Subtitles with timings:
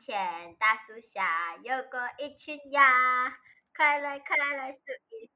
[0.00, 2.90] 前大树下有过一群鸭，
[3.76, 5.34] 快来快来数一数，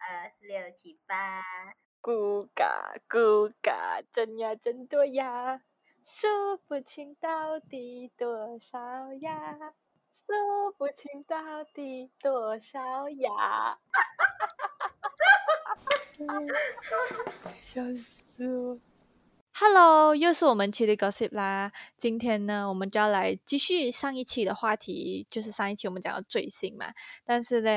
[0.00, 1.44] 二四六七八。
[2.02, 5.62] 咕嘎咕嘎，真呀真多呀，
[6.04, 9.56] 数不清到底多少呀，
[10.12, 13.30] 数不清到底多少呀。
[13.30, 16.36] 哈哈哈哈哈
[17.30, 17.32] 哈！
[17.60, 18.80] 笑死我。
[19.62, 21.70] Hello，又是我们 Chili Gossip 啦。
[21.98, 26.86] 今天呢，我们就要来继续上一期的话题，就是上一期我们讲到追星嘛。
[27.26, 27.70] 但是呢，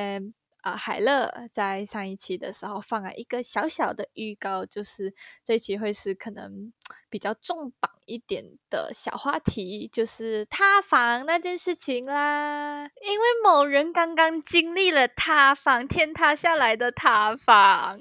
[0.62, 6.72] 呃，海乐在上一期的时候放了一个小小的预告，就是这一期会是可能
[7.10, 12.90] 比较重磅一点的小话题，就是塌房那件事情啦。
[13.02, 18.00] 因为某人刚刚经历了塌房，天塌下来的塌房。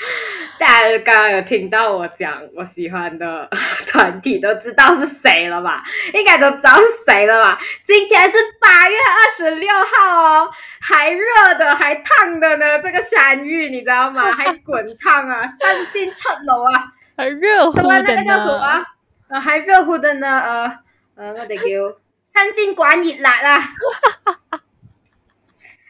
[0.58, 3.48] 大家刚刚有听到我讲我喜欢的
[3.86, 5.82] 团体，都知道是谁了吧？
[6.14, 7.58] 应该都知道是谁了吧？
[7.84, 11.26] 今天是八月二十六号哦，还热
[11.58, 12.78] 的，还烫的呢。
[12.80, 14.22] 这个山芋你知道吗？
[14.32, 18.02] 还滚烫啊，三星出炉啊，还热乎的呢。
[18.06, 18.84] 那个叫什么？
[19.28, 20.40] 呃，还热乎的呢。
[20.40, 20.78] 呃
[21.16, 23.56] 呃，我哋叫三星管热辣啊。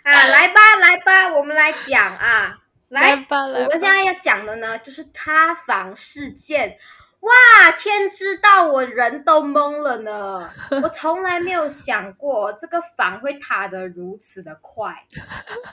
[0.03, 2.57] 啊，来吧，来吧，我们来讲啊。
[2.91, 6.77] 来，我们现在要讲的呢，就是塌房事件。
[7.21, 10.51] 哇，天知道我人都懵了呢！
[10.83, 15.07] 我从来没有想过这个房会塌得如此的快。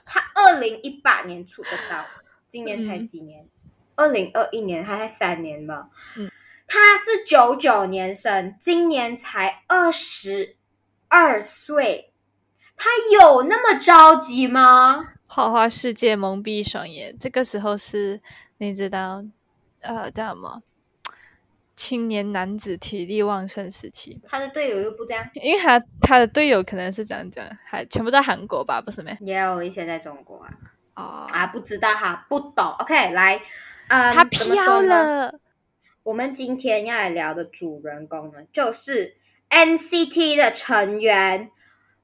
[0.06, 2.06] 他二零一八年出的道，
[2.50, 3.48] 今年才几年？
[3.96, 5.88] 二零二一年还才三年吧？
[6.18, 6.30] 嗯，
[6.68, 10.58] 他是九九年生，今年才二十
[11.08, 12.14] 二岁。
[12.76, 15.14] 他有那么着急吗？
[15.28, 18.20] 花花世界蒙蔽双眼，这个时候是
[18.58, 19.24] 你知道，
[19.82, 20.64] 呃，叫什么？
[21.76, 24.20] 青年男子体力旺盛时期。
[24.28, 28.82] 他的队友又不这样，因为他他的队友可能是这样讲，还全部在韩国吧？
[28.82, 29.16] 不是没？
[29.22, 30.54] 也有一些在中国啊。
[30.96, 32.66] 哦啊，不知道哈，不懂。
[32.80, 33.40] OK，来，
[33.90, 35.40] 呃，他飘了。
[36.02, 39.16] 我们今天要来聊的主人公呢，就是
[39.50, 41.52] NCT 的成员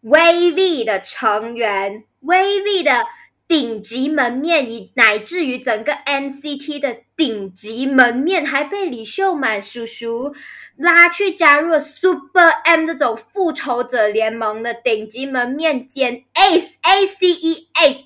[0.04, 2.04] ，VV 的成员。
[2.24, 3.06] 威力的
[3.48, 10.34] 顶级门面，以乃至于整个 NCT 的顶级门面，还被李秀满叔叔
[10.78, 18.06] 拉去加入了 Super M 这种复仇者联盟的顶级门面兼 Ace A C E Ace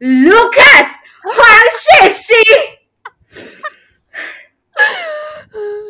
[0.00, 0.88] Lucas
[1.22, 2.34] 黄旭熙。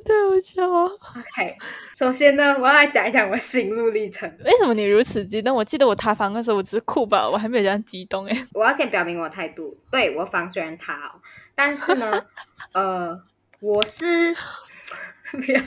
[0.05, 0.85] 太好笑了。
[1.17, 1.57] OK，
[1.97, 4.31] 首先呢，我要来讲一讲我心路历程。
[4.45, 5.55] 为什么你如此激动？
[5.55, 8.47] 我记得我塌房的时候，我只是哭吧，我还没有这样激动哎。
[8.53, 11.13] 我要先表明我态度，对我房虽然塌，
[11.55, 12.25] 但是呢，
[12.73, 13.21] 呃，
[13.61, 14.35] 我是
[15.33, 15.61] 没有。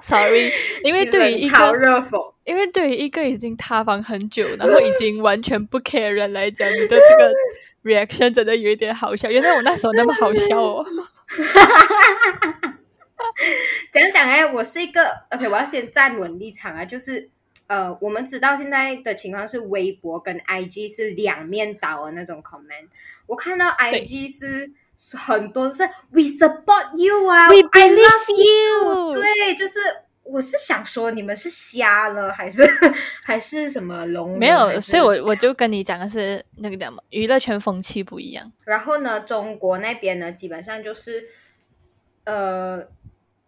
[0.00, 0.52] Sorry，
[0.84, 7.32] 因为对于一个热否，因为对于一个已经塌房很久，然后已经完全不 care 人来讲，你的这个
[7.84, 9.30] reaction 真的有一点好笑。
[9.30, 10.86] 原来我那时候那么好笑哦。
[13.92, 17.28] 讲讲哎，我是一个 OK，我要先站稳立场啊，就是
[17.66, 22.88] 呃，我们知道现在的情况是微博跟 IG 是两面倒的那种 comment。
[23.26, 24.72] 我看到 IG 是
[25.16, 29.78] 很多是 We support you 啊，We believe you，对，就是
[30.28, 32.62] 我是想说你们是瞎了还是
[33.22, 34.38] 还是什么聋？
[34.38, 38.52] 没有，所以我我就跟你讲的是那个叫什么娱乐圈风气不一样。
[38.64, 41.28] 然后呢，中国那边呢，基本上就是
[42.24, 42.88] 呃。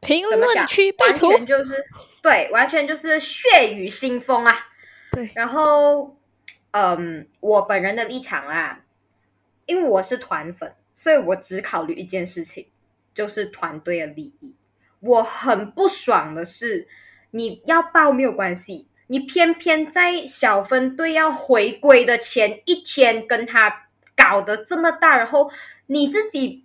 [0.03, 1.75] 评论区完全就是
[2.23, 4.69] 对，完全就是血雨腥风啊！
[5.13, 6.17] 对，然后
[6.71, 8.81] 嗯，我本人的立场啊，
[9.67, 12.69] 因为我是团粉，所以我只考虑一件事情，
[13.13, 14.57] 就是团队的利益。
[15.00, 16.87] 我很不爽的是，
[17.33, 25.50] 你要报没有关系，你偏偏在小分队要回归的前一天跟他搞得这么大，然后
[25.87, 26.65] 你自己。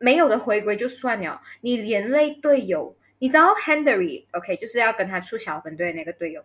[0.00, 6.44] 没有的回归就算了，你连累队友，你知道 Henry OK 就是要跟他出小分队的那个队友，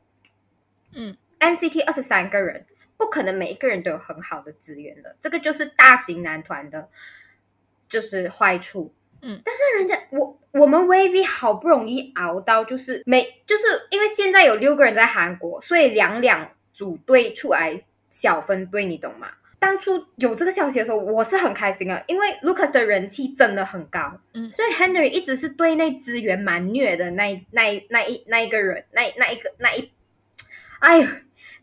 [0.93, 2.65] 嗯，NCT 二十三个人，
[2.97, 6.89] 不可能每一个人都有很好的资源的，这个就是大型男团的，
[7.87, 8.91] 就是坏处，
[9.23, 19.29] 嗯，但是人家我我们 VV 好不容易熬到，就是每就是因为现在有六个人在韩国，所以两两组队出来小分队，你懂吗？
[19.59, 29.89] 当初有这个消息的时候，我是很开心的，因为 Lucas 的人气真的很高，嗯，所以 Henry 一直是队内资源蛮虐的那那那一那一个人，那那一个那一，
[30.79, 31.07] 哎呦，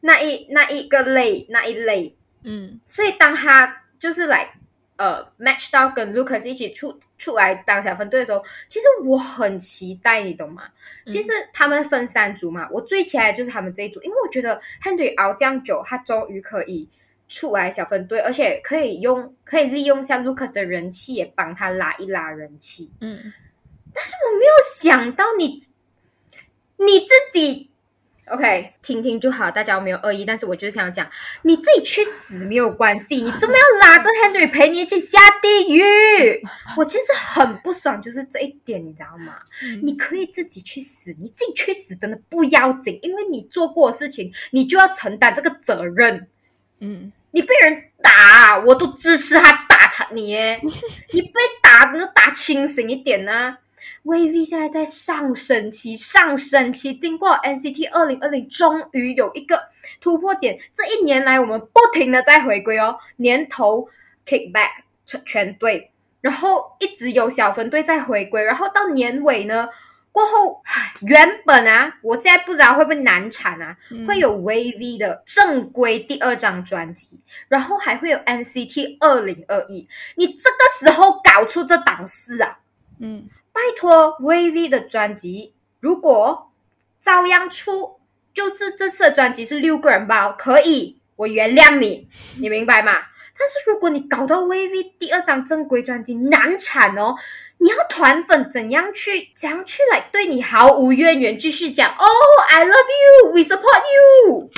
[0.01, 4.55] 那一那一个类那一类，嗯，所以当他就是来
[5.01, 10.65] 呃 match 到跟 Lucas 一起出出来当小分队的时候，其实我很期待，你懂吗？
[11.07, 16.87] 其实他们分三组嘛，我最期待的就是他们这一组，因为我觉得 Henry 熬这样久，他终于可以
[17.27, 22.91] 出来小分队，而且可以用可以利用一下 Lucas 的人气，也帮他拉一拉人气。
[23.01, 23.33] 嗯，
[23.95, 25.63] 但是我没有想到你
[26.77, 27.70] 你自己。
[28.31, 31.11] OK，听听就好，大家没有恶意，但是我就是想讲，
[31.43, 36.41] 你自己去死没有关系， 你怎么要拉着 Henry 陪你一起下地狱？
[36.77, 39.35] 我其实很不爽，就是这一点，你知道吗？
[39.83, 46.29] 你可以自己去死，你自己去死真的不要紧，因为你做过的事情，你就要承担这个责任。
[46.81, 50.61] 嗯，你被人打，我都支持他打惨你耶，
[51.13, 53.57] 你被打，能打清醒一点呢、
[54.05, 59.61] VV 现在在上升期，上升期经过 NCT 二零二零，终于有一个
[60.01, 60.59] 突破点。
[60.75, 63.89] 这一年来，我们不停的在回归哦，年头
[64.27, 64.71] kickback
[65.05, 65.91] 全全队，
[66.21, 69.69] 然后一直有小分队在回归，然后到年尾呢
[70.13, 70.61] 过后，
[71.03, 82.59] 原本啊，我现在不知道会不会难产啊，嗯会有 VV 的正规第二张专辑，然后还会有 NCT 二零二一，你这个时候搞出这档事啊！
[82.99, 83.29] 嗯
[83.61, 86.51] 拜托，VV 的专辑如果
[87.03, 88.01] 照样出，
[88.33, 92.09] 就是这次的专辑是六个人包，可以，我原谅你，
[92.41, 92.93] 你明白吗？
[93.39, 97.17] 但是如果你搞到 VV 第二张正规专辑难产哦，
[97.59, 102.05] 你要团粉怎样去怎样去来对你毫无渊源，继续讲哦
[102.49, 103.83] ，I love you，we support
[104.27, 104.49] you，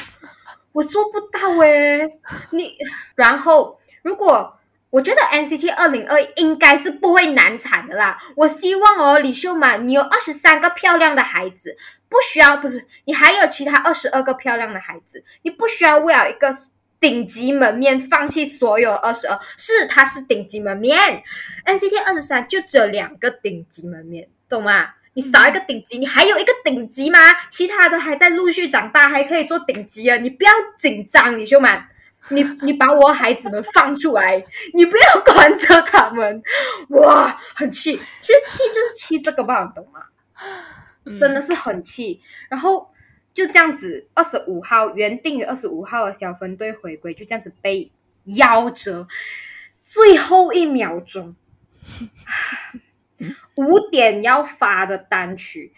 [0.71, 2.21] 我做不到诶，
[2.53, 2.77] 你
[3.17, 4.57] 然后如果
[4.93, 8.19] 我觉得 NCT 二零二应该是不会难产的啦。
[8.37, 11.79] 我希望哦，李秀满，你有二十三个漂亮的孩子，
[12.11, 16.55] 不需要不是你还有其他二十二个漂亮的孩子，你不需要为了一个
[17.01, 19.41] 顶级门面放弃所有二十二。
[19.57, 21.23] 是，他是顶级门面
[21.65, 24.91] ，NCT 二十三就只有两个顶级门面，懂吗？
[25.15, 27.19] 你少一个顶级，你还有一个顶级吗？
[27.49, 30.19] 其他的还在陆续长大，还可以做顶级啊！
[30.19, 31.89] 你不要紧张，李秀满。
[32.31, 36.43] 你你把我孩子们放出来，你不要管着他们，
[36.91, 38.01] 哇，很气。
[38.21, 40.05] 其实气就是气这个吧，你懂吗？
[41.05, 42.21] 嗯真的是很气。
[42.49, 42.93] 然后
[43.35, 47.91] 就这样子，二十五号原定于二十五号的小分队回归，就这样子被
[48.27, 49.09] 夭折，
[49.83, 51.35] 最后一秒钟，
[53.57, 55.73] 五点要发的单曲。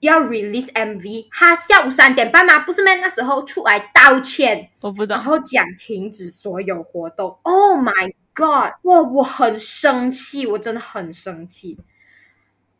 [0.00, 2.60] 要 release MV，他下午三点半吗？
[2.60, 2.94] 不是咩？
[2.96, 7.38] 那时候出来道歉，我不知道，然后讲停止所有活动。
[7.42, 8.74] Oh my god！
[8.82, 11.78] 哇，我很生气，我真的很生气。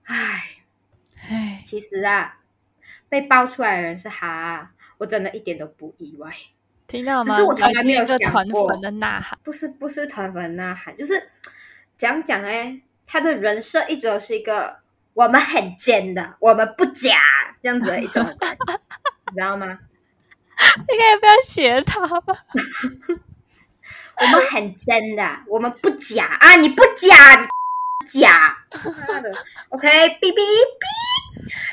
[0.05, 0.63] 唉，
[1.29, 2.39] 唉，其实啊，
[3.09, 6.33] 被爆出来的人是他，我真的一点都不意外。
[6.87, 7.25] 听到吗？
[7.25, 8.17] 只是我从来没有想
[8.51, 11.31] 过团粉的呐喊，不是不是团粉呐喊，就是
[11.99, 14.79] 讲讲哎，他的人设一直都是一个
[15.19, 17.19] 我们很真的，我们不假
[17.61, 18.23] 这样子的一种，
[19.33, 19.67] 你知道吗？
[20.89, 22.35] 应该不要学他吧？
[24.21, 26.55] 我们很真的，我们不假啊！
[26.55, 28.59] 你不假，你假，
[29.09, 29.29] 妈的
[29.71, 30.85] ！OK，哔哔哔，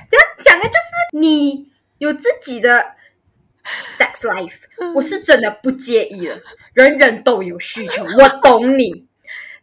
[0.10, 2.96] 这样讲的就是你有自己的
[3.64, 4.62] sex life，
[4.96, 6.40] 我是真的不介意了，
[6.74, 9.06] 人人都有需求，我懂你。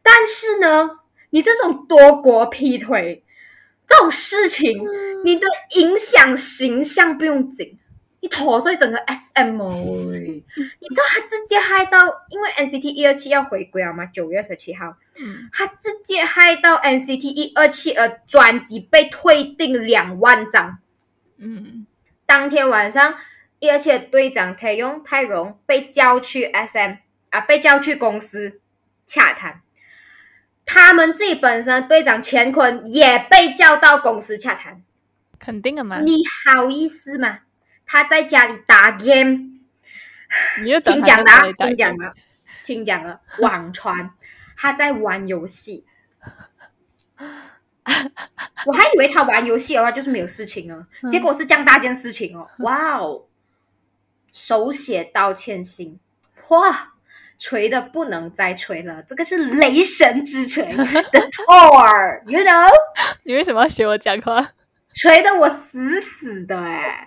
[0.05, 1.01] 但是呢，
[1.31, 3.25] 你这种多国劈腿
[3.93, 4.83] 这种事情，
[5.25, 5.47] 你的
[5.77, 7.79] 影响形象不用紧。
[8.21, 9.69] 你拖碎整个 SM 哦，
[10.15, 20.79] 你知道他直接害到，因为 NCT 一二七要回归了嘛，九月十七号，嗯，他直接害到 NCT 一二七的专辑被退订两万张。
[21.39, 21.85] 嗯，
[22.25, 23.17] 当天晚上，
[23.59, 26.99] 一二七的队长泰用泰荣被叫去 SM
[27.31, 28.61] 啊，被叫去公司
[29.05, 29.63] 洽谈。
[30.65, 34.83] 他们自己本身队长乾坤也被叫到公司洽谈。
[35.39, 37.41] 肯定的嘛，你好意思吗？
[37.85, 39.59] 他在家里打 game，
[40.63, 42.15] 你就等听他讲的听讲的，
[42.65, 44.11] 听讲的，网传
[44.57, 45.85] 他在玩游戏。
[48.65, 52.49] 我还以为他玩游戏的话就是没有事情哦，嗯结果是这样大件事情哦！
[52.63, 53.25] 哇哦，
[54.33, 55.99] 手写道歉信，
[56.49, 56.95] 哇，
[57.43, 62.71] 锤的不能再锤了，这个是雷神之锤的 Thor，you know，
[63.27, 64.53] 你为什么要学我讲话？
[64.95, 67.05] 锤的我死死的哎、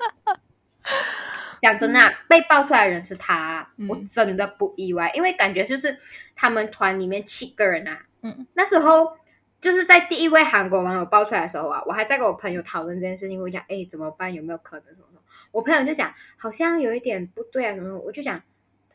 [1.62, 3.88] 讲真的啊、被爆出来的人是他，嗯。
[3.88, 5.98] 我真的不意外，因为感觉就是
[6.36, 9.18] 他们团里面七个人啊，嗯，那时候
[9.62, 18.44] 就是在第一位韩国网友爆出来的时候啊，我还在跟我朋友讨论这件事情，我讲哎怎么办，有没有可能什么什么，我朋友就讲好像有一点不对啊什么什么，我就讲，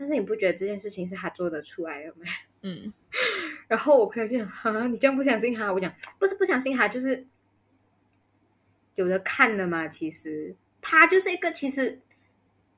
[0.00, 2.25] 但是你不觉得这件事情是他做得出来的吗？
[2.62, 2.90] 嗯，
[3.69, 7.26] 然后我朋友就讲：“哈，你这样不相信他？”我讲：“不是不相信他，就是
[8.95, 9.87] 有的看的嘛。
[9.88, 12.00] 其实他就是一个，其实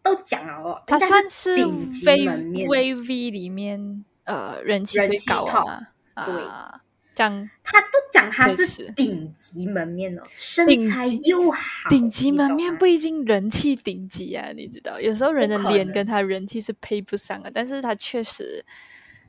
[0.03, 5.87] 都讲了哦，他算是顶级门面 V V 里面呃人气人最高的嘛，
[6.27, 6.81] 对啊，
[7.15, 18.65] 这样他都讲他是顶级门面哦，身材又好，顶级门面不一定人气顶级啊，你知道，有时候人的脸跟他人气是配不上的，但是他确实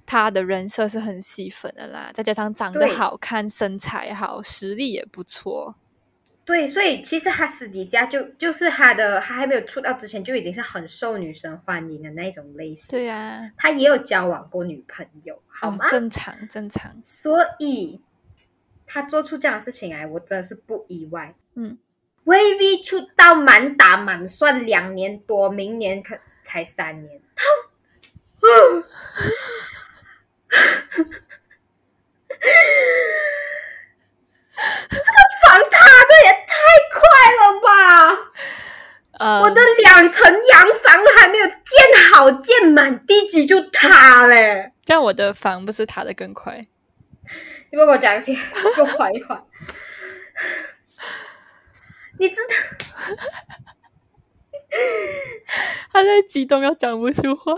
[0.06, 5.76] 他的人设是很吸粉的啦，再加上长得好看、身材好、实力也不错，
[6.46, 13.00] 对，所以其实他私底下就就是他的，他还没有出道之前就已经是很受女生欢迎的那一种类型。
[13.00, 18.02] 对啊、他也有交往过女朋友，好哦吗？，正常正常，所以
[18.86, 21.34] 他做出这样的事情来，我真的是不意外。
[21.56, 21.78] 嗯
[22.26, 27.22] ，V V 出道满打满算两年多，明年可才三年。
[34.90, 36.54] 这个房塌的也太
[36.94, 37.00] 快
[37.40, 37.68] 了吧！
[39.20, 41.56] 呃，我的两层洋房还没有建
[42.12, 44.72] 好，建满地基就塌嘞！
[44.84, 46.66] 这样我的房不是塌的更快？
[47.72, 48.34] 你帮我讲一些，
[48.76, 49.42] 给我缓一缓。
[52.20, 52.56] 你知道？
[55.92, 57.54] 他在激动，要讲不出话。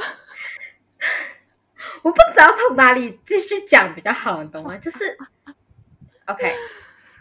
[2.02, 4.78] 我不知道从哪里继续讲比较好，你懂吗？
[4.78, 5.18] 就是
[6.26, 6.54] ，OK，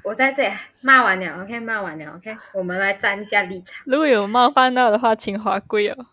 [0.05, 3.83] 我在这里骂完了，OK，骂完了，OK，我们来站一下立场。
[3.87, 6.07] 如果有冒犯到的话，请划归哦。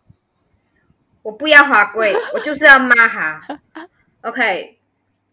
[1.22, 3.42] 我不要华贵， 我就是要骂他。
[4.22, 4.80] OK，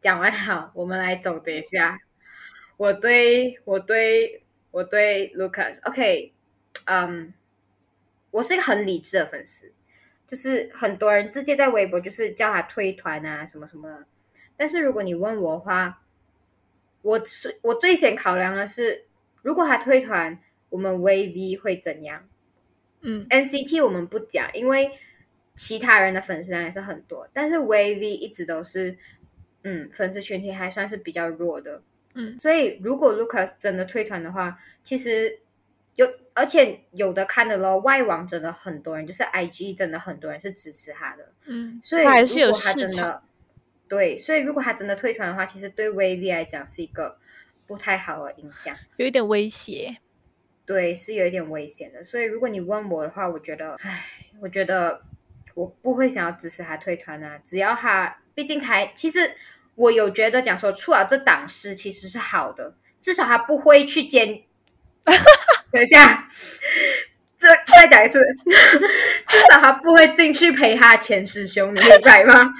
[0.00, 2.00] 讲完了，我们来总结一下。
[2.76, 6.32] 我对我对我对 Lucas，OK，、
[6.86, 7.32] 嗯，
[8.32, 9.72] 我是一个很理智的粉丝，
[10.26, 14.04] 就是很多人直接在微博就是叫他退团啊什么什么的。
[14.56, 16.00] 但是如果你问我的话，
[17.08, 19.06] 我是我最先考量的是，
[19.40, 20.38] 如果他退团，
[20.68, 22.28] 我们 VV 会怎样？
[23.00, 24.90] 嗯 NCT 我们不讲，因为
[25.56, 28.98] 其他人的粉丝量也是很多，但是 VV 一直都是，
[29.62, 31.82] 嗯，粉丝群体还算是比较弱的，
[32.14, 35.38] 嗯所以如果 Lucas 真的退团的话，其实
[35.94, 43.22] 有，而且有的看的咯，外网真的很多人，就是 IG 真的很多人是支持他的，嗯，所以他还是有如果他市场。
[43.88, 47.18] 对，所以如果他真的退团的话，其实对 VV 来讲是一个
[47.66, 48.76] 不太好的影响。
[48.97, 49.97] 有一点威胁。
[50.66, 52.02] 对，是有一点危险的。
[52.04, 54.04] 所以如果你问我的话，我觉得，唉，
[54.42, 55.00] 我觉得
[55.54, 57.40] 我不会想要支持他退团啊。
[57.42, 59.33] 只要他，毕竟他其实
[59.76, 64.42] 我有觉得讲说出了这档事其实是好的，至少他不会去监。
[65.73, 66.28] 等一下，
[67.38, 68.21] 这再讲一次，
[69.26, 72.52] 至少他不会进去陪他前师兄，你明白吗？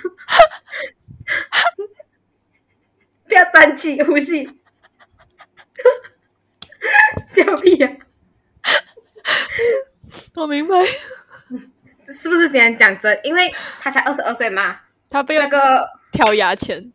[3.29, 4.45] 不要断气呼吸，
[7.29, 7.93] 笑屁呀、
[10.35, 10.75] 我明白，
[12.11, 13.21] 是不是今天讲真？
[13.23, 14.81] 因为他才二十二岁嘛，
[15.11, 16.91] 他被那个挑牙签，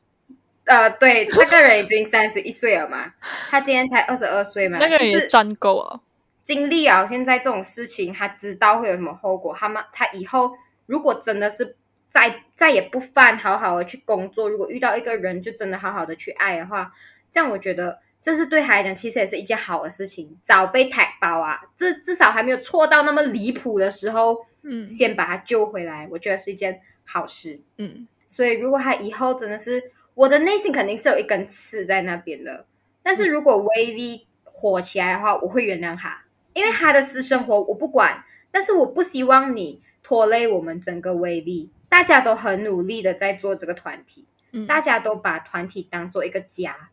[0.65, 3.13] 呃，对，那个人已经三十一岁了嘛，
[3.49, 6.01] 他今年才二十二岁嘛，那个人也是赚够了。
[6.43, 9.53] 经历啊现在这种事情，他知道会有什么后果。
[9.53, 11.77] 他们他以后如果真的是
[12.13, 16.93] 再再也不犯，好好的去工作，如果遇到一个人就真的好好的去爱的话，
[17.31, 20.37] 这样我觉得这是对他来讲其实也是一件好的事情。
[20.43, 27.59] 早被抬包啊，至至少还没有错到那么离谱的时候，嗯先把他救回来，我觉得是一件好事。
[27.79, 32.67] 嗯所以如果他以后真的是我的内心肯定是有一根刺在那边的，
[33.01, 41.69] 但是如果 VV 火起来的话，我会原谅他，因为他的私生活我不管，但是我不希望你拖累我们整个 VV。
[41.93, 46.89] 大家都很努力的在做这个团体，嗯，大家都把团体当做一个家，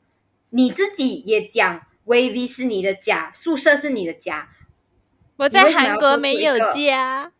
[0.50, 4.50] 你自己也讲 VV 是你的家，宿舍是你的家，
[5.37, 7.33] 我在韩国没有家。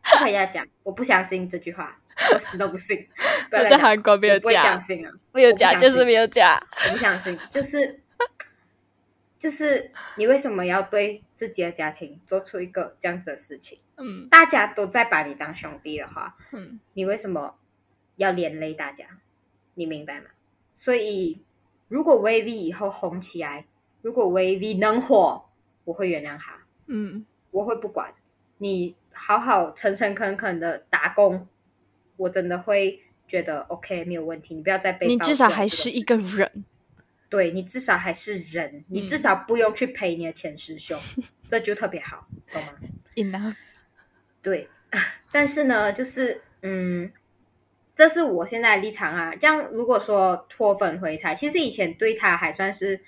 [0.00, 2.00] 不可以这样讲，我不相信这句话，
[2.32, 3.06] 我死都不信。
[3.50, 5.12] 不我在韩国没有我不相，信啊。
[5.34, 6.58] 没有我不相家就是没有家。
[6.86, 8.00] 我不相信，就是
[9.38, 13.78] 就是你为什么要对自己的家庭做出一个这样子的事情？
[13.96, 17.56] 嗯大家都在把你当兄弟的话，嗯你为什么
[18.16, 19.06] 要连累大家？
[19.74, 20.26] 你明白吗？
[20.74, 21.40] 所以，
[21.88, 23.66] 如果 VV 以后红起来，
[24.02, 25.46] 如果 VV 能火，
[25.84, 28.14] 我会原谅他，嗯我会不管
[28.58, 31.46] 你好好诚诚恳恳的打工，
[32.16, 34.54] 我真的会觉得 OK 没有问题。
[34.54, 36.64] 你不要再被你至少还是一个人。
[37.34, 40.96] 对你至少还是人，你至少不用去陪你的前师兄，
[41.48, 42.74] 这就特别好，懂吗
[43.16, 43.56] ？Enough。
[44.40, 44.68] 对，
[45.32, 47.10] 但是呢，就是嗯，
[47.96, 49.34] 这是我现在的立场啊。
[49.34, 53.00] 这样如果说脱粉回踩，其实以前对他还算是，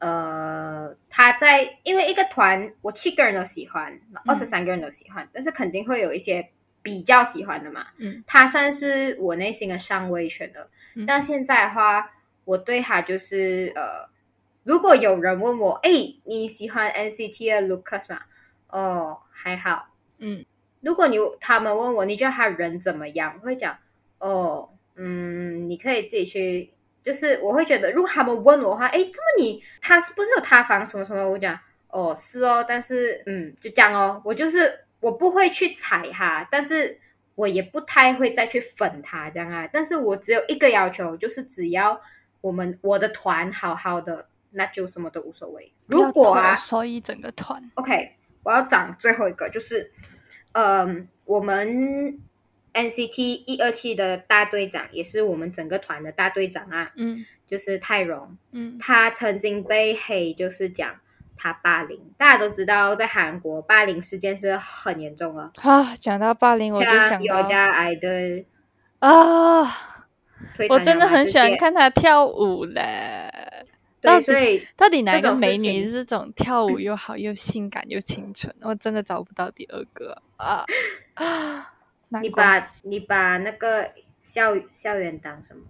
[0.00, 6.50] 呃，他在因为一个团我七个人都喜欢，二十三个人都喜欢，但是肯定会有一些
[6.82, 7.86] 比较喜欢的嘛。
[7.98, 10.68] 嗯，他算是我内心的上位选的。
[10.96, 12.10] 嗯但现在的话，
[12.44, 14.08] 我对他就是呃，
[14.64, 15.90] 如果有人问我，哎，
[16.24, 18.20] 你喜欢 NCT 的 Lucas 吗？
[18.68, 19.88] 哦，还好。
[20.18, 20.44] 嗯
[20.80, 23.38] 如果你他们问我，你觉得他人怎么样？
[23.40, 23.76] 我会讲，
[24.18, 26.72] 哦，嗯，你可以自己去。
[27.02, 31.30] 就是我会觉得，如果他们问我的话，哎，这么你他是不是有塌房什么什么？
[31.30, 34.20] 我讲，哦，是哦，但是嗯，就这样哦。
[34.22, 37.00] 我就是我不会去踩他，但是
[37.36, 39.66] 我也不太会再去粉他这样啊。
[39.72, 41.98] 但是我只有一个要求，就是只要
[42.40, 45.72] 我们我的团好好的，那就什么都无所谓。
[45.86, 49.92] 如果啊，所以整个团，OK，我要讲最后一个，就是，
[50.52, 52.18] 嗯，我们
[52.72, 57.24] NCT 一二期的大队长，也是我们整个团的大队长啊，嗯。
[57.46, 58.78] 就是泰荣，嗯。
[58.78, 61.00] 他曾经被黑，就是讲
[61.36, 62.00] 他霸凌。
[62.16, 68.44] 大家都知道，在韩国霸凌事件是很严重的，啊，讲到霸凌，我就像想到有家爱的
[69.00, 69.89] 啊，推
[70.68, 71.58] 我真的很喜欢看。
[71.58, 73.30] 看他跳舞嘞。
[74.02, 78.54] 到对，底所以到底哪一个美女是这种跳舞又好又性感又清纯？
[78.62, 80.64] 我真的找不到第二个啊
[81.12, 81.74] 啊！
[82.22, 83.92] 你把你把那个
[84.22, 85.62] 校校园当什么？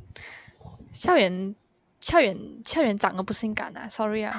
[0.92, 1.56] 校园
[1.98, 4.32] 校园校园长得不性感啊，sorry 啊，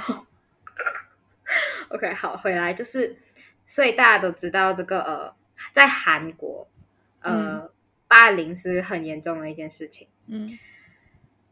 [1.91, 3.17] OK，好，回来就是，
[3.65, 5.35] 所以大家都知道这个呃，
[5.73, 6.65] 在韩国，
[7.19, 7.69] 呃，
[8.07, 10.07] 霸凌是很严重的一件事情。
[10.27, 10.57] 嗯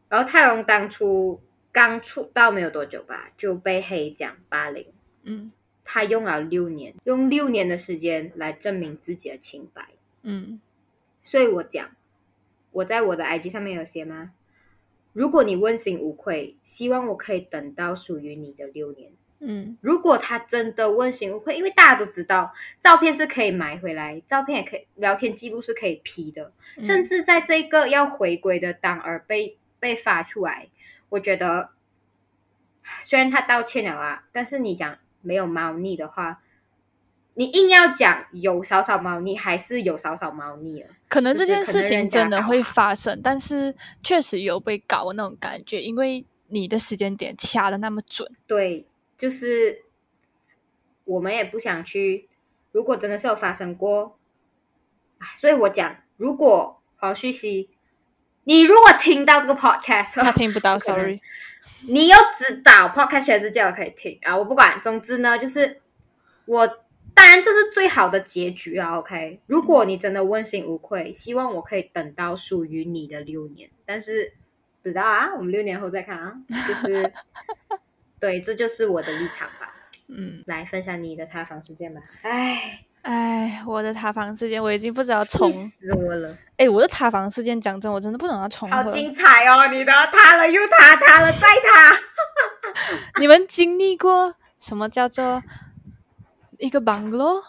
[0.08, 4.86] 然后泰隆当初刚出道没有多久吧，就被黑讲霸凌，
[5.22, 5.52] 嗯
[5.84, 9.88] 他用了六年，用六年的时间来证明自己的清白。
[10.22, 10.60] 嗯
[11.22, 11.90] 所以我讲，
[12.72, 14.32] 我在我的 IG 上面有写吗？
[15.12, 19.12] 如果你问心无愧，希望我可以等到属于你的六年。
[19.40, 19.76] 嗯。
[19.80, 26.84] 如果他真的问心无愧，因为大家都知道，照片是可以买回来，照片也可以，聊天记录是可以 P 的，嗯。
[26.84, 30.68] 甚至在这个要回归的当儿被被发出来，
[31.10, 31.70] 我觉得
[33.00, 36.40] 虽然他道歉了啊，但是你讲没有猫腻的话，
[37.34, 40.88] 你硬要讲有少少猫腻，还是有少少猫腻了。
[41.08, 48.30] 可能这件事情真的会发生，但是确实有被搞的那种感觉，因为你的时间点掐的那么准。
[48.46, 48.86] 对，
[49.20, 49.82] 就是
[51.04, 52.30] 我们也不想去。
[52.72, 54.16] 如果真的是有发生过，
[55.18, 57.68] 啊所以我讲，如果黄旭熙，
[58.44, 61.20] 你如果听到这个 podcast，他听不到不，sorry。
[61.88, 64.80] 你又知道 podcast 全世界都可以听啊，我不管。
[64.80, 65.82] 总之呢，就是
[66.46, 66.66] 我
[67.12, 68.98] 当然这是最好的结局啊。
[68.98, 74.32] OK，如果你真的问心无愧，希望我可以等到属于你的六年，但是
[74.82, 76.34] 不知道啊，我们六年后再看啊。
[76.48, 77.12] 就是
[78.20, 79.74] 对，这就是我的立场吧。
[80.08, 82.00] 嗯，来分享你的塌房事件吧。
[82.22, 88.82] 唉，哎，我的塌房事件我已经不知道重气死我了，哎，我的塌房事件讲真，我真的不懂要重好。
[88.90, 89.68] 精彩哦！
[89.68, 92.00] 你的塌了又塌，塌了再塌。
[93.20, 95.42] 你们经历过什么叫做
[96.58, 97.42] 一个 bungalow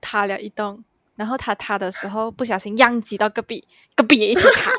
[0.00, 0.84] 塌了一栋，
[1.16, 4.70] 然后他塌的时候不小心殃及到隔壁，隔壁也一起塌，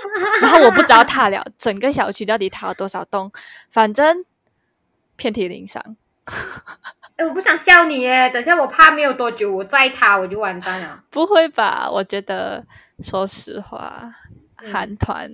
[0.41, 3.29] 然后我不知道塌了整个小区到底塌了多少栋，
[3.69, 4.23] 反正
[5.17, 5.97] 遍体鳞伤。
[7.17, 11.03] 哎，我不想笑你耶，等下我怕没有多久我再塌我就完蛋了。
[11.09, 11.89] 不会吧？
[11.91, 12.63] 我觉得，
[13.01, 14.11] 说实话，
[14.57, 15.29] 嗯韩团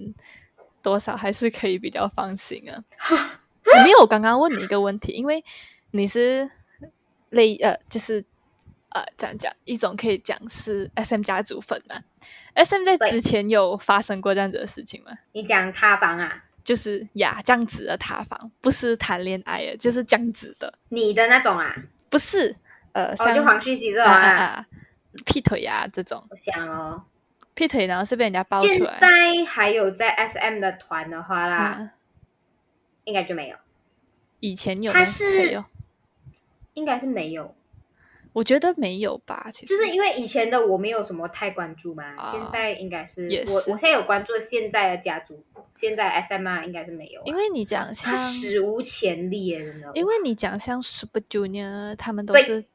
[0.81, 2.83] 多少还是可以比较放心啊。
[3.83, 5.43] 没有，我刚刚问你一个问题，因为
[5.91, 6.49] 你是
[7.31, 8.23] 类呃，就是
[8.89, 12.01] 呃，这样讲，一种可以讲是 S M 家族粉嘛
[12.53, 15.11] ？S M 在之前有发生过这样子的事情吗？
[15.33, 16.42] 你讲塌房啊？
[16.63, 21.75] 就是呀，这样子的塌房，不是谈恋爱的，就是这样子的，你的那种啊？
[22.09, 22.55] 不是
[22.93, 24.29] 呃，哦，像就黄旭熙这啊种啊。
[24.29, 24.65] 啊啊，
[25.25, 27.03] 劈腿呀、这种，我想哦，
[27.53, 28.91] 劈腿然后是被人家爆现出来。
[28.99, 31.89] 现在还有在 SM 的团的话啦，嗯，
[33.05, 33.57] 应该就没有，
[34.39, 34.99] 以前有吗？
[34.99, 35.63] 他是？
[36.75, 37.55] 应该是没有，
[38.33, 45.43] 我觉得没有吧，其实就是因为以前的我没有什么太关注嘛，啊现在应该是我我现在有关注现在的家族，
[45.75, 49.91] 现在 SM R 应该是没有啊、因为你讲他像，史无前例耶，真的。
[49.93, 52.65] 因为你讲像 Super Junior，他们都是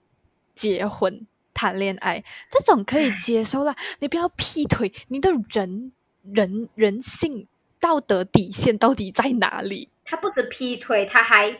[0.54, 3.74] 结婚谈恋爱，这种可以接受啦。
[3.98, 5.92] 你不要劈腿，你的人
[6.22, 7.48] 人人性
[7.80, 9.88] 道德底线到底在哪里？
[10.04, 11.58] 他不止劈腿，他还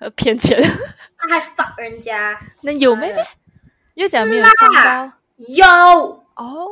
[0.00, 0.58] 呃，骗钱，
[1.18, 3.26] 他还 fuck 人家，那有没妈的
[3.94, 5.66] 又讲没有是讲啦到有
[6.36, 6.68] 哦，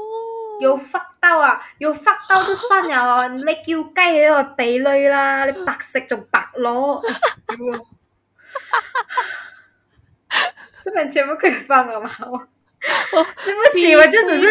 [0.61, 3.29] 有發到啊，有發到都算了哦。
[3.37, 7.03] 你叫雞喺度比類啦，你白色仲白攞，
[10.83, 12.11] 这本全部可以放了吗？
[12.31, 14.47] 我对不起，我就只是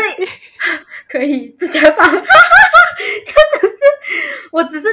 [1.09, 3.77] 可以直接放，就只是
[4.51, 4.87] 我只是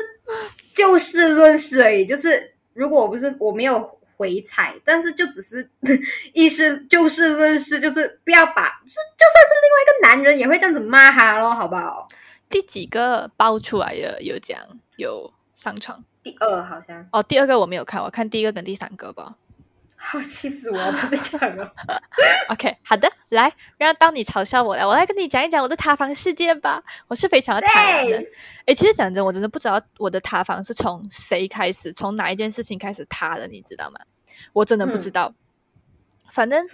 [0.74, 2.06] 就事论事而已。
[2.06, 5.68] 就是如果我不是我没有回踩，但是就只是
[6.34, 12.06] 意思就事论事，就是不要把就就算是另外一个男人也会这样子骂他咯，好不好？
[12.48, 14.58] 第几个爆出来的有讲
[14.96, 16.04] 有上床？
[16.22, 19.36] 第二好像哦，第二个我没有看，我看第一个跟第三个吧。
[20.28, 20.92] 气死我！
[20.92, 21.74] 不再讲了。
[22.50, 26.82] OK，好的，来，让当你嘲笑我了，我来跟你讲一讲我的塌房事件吧。
[27.08, 28.24] 我是非常的坦然的。
[28.66, 34.00] 诶，其实讲真，我真的不知道我的塌房是从谁开始，从哪一件事情开始塌的，你知道吗？
[34.52, 35.34] 我真的不知道。
[36.30, 36.66] 反正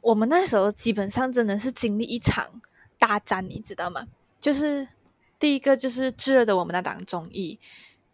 [0.00, 2.60] 我们那时候基本上真的是经历一场
[2.98, 4.06] 大战，你知道吗？
[4.40, 4.88] 就是
[5.38, 7.58] 第一个就是炙热的我们那档综艺。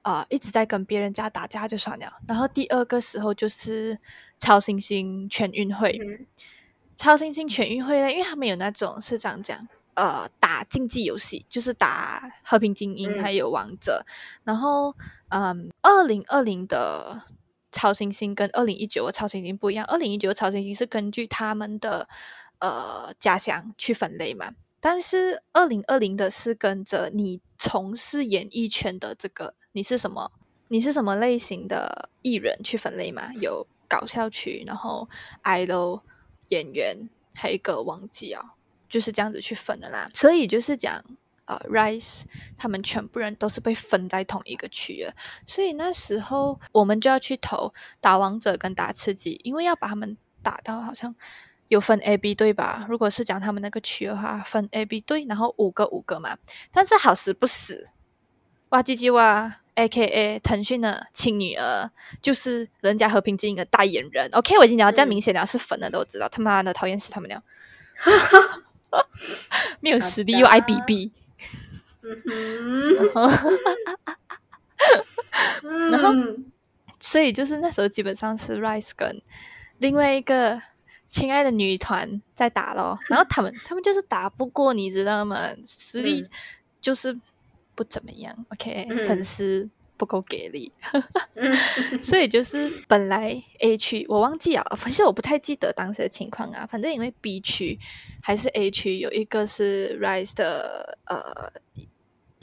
[0.02, 2.12] 啊、呃，一直在跟别人家打架就算了。
[2.28, 3.98] 然后第二个时候就是
[4.38, 6.26] 超新星全运会，嗯、
[6.94, 14.04] 超新星全运会呢，因为他们有那种是这样讲，呃，打竞技游戏，就是打和平精英、嗯、还有王者。
[14.44, 14.94] 然后，
[15.28, 17.22] 嗯，二零二零的
[17.70, 22.08] 超新星跟二零一九的超新星不一样，二零一九的超新星是根据他们的
[22.58, 24.54] 呃家乡去分类嘛。
[24.80, 30.30] 但是二零二零的是跟着你从事演艺圈的这个，你是什么？
[30.68, 33.32] 你是什么类型的艺人去分类嘛？
[33.34, 35.08] 有搞笑区，然后
[35.44, 36.00] idol
[36.48, 38.54] 演员，还有一个忘记啊，
[38.88, 40.10] 就是这样子去分的啦。
[40.14, 41.04] 所以就是讲，
[41.44, 42.22] 呃，Rise
[42.56, 45.14] 他们全部人都是被分在同一个区的，
[45.46, 51.14] 所以那时候我们就要去投打王者跟打吃鸡，因为要把他们打到好像。
[51.68, 52.84] 有分 A、B 队吧？
[52.86, 56.36] 如果是讲他们那个区的话，分 A、B 队，然后五个五个嘛。
[56.70, 57.82] 但是好死不死，
[58.68, 64.28] 哇唧唧哇，A.K.A 腾讯的亲女儿，就是人家和平精英的代言人。
[64.32, 67.42] OK，我已经聊这样明显了，是粉的都知道，他妈的讨厌死他们了，
[69.80, 71.12] 没有实力又爱比比。
[72.02, 72.94] 嗯、
[75.90, 76.12] 然后，
[77.00, 79.22] 所以就是那时候基本上是 Rise 跟
[79.78, 80.60] 另外一个。
[81.12, 85.50] 亲爱的女团在打咯，然后他们他们就是打不过，你知道吗？
[85.62, 86.24] 实力
[86.80, 87.14] 就是
[87.82, 88.34] 不怎么样。
[88.38, 90.70] 嗯、OK，、嗯、粉丝不够给力，
[92.00, 96.66] 所以就是本来 A 区我忘记啊，反正我不太记得当时的情况啊。
[96.66, 97.78] 反正因为 B 区
[98.22, 101.52] 还是 A 区有一个是 Rise 的呃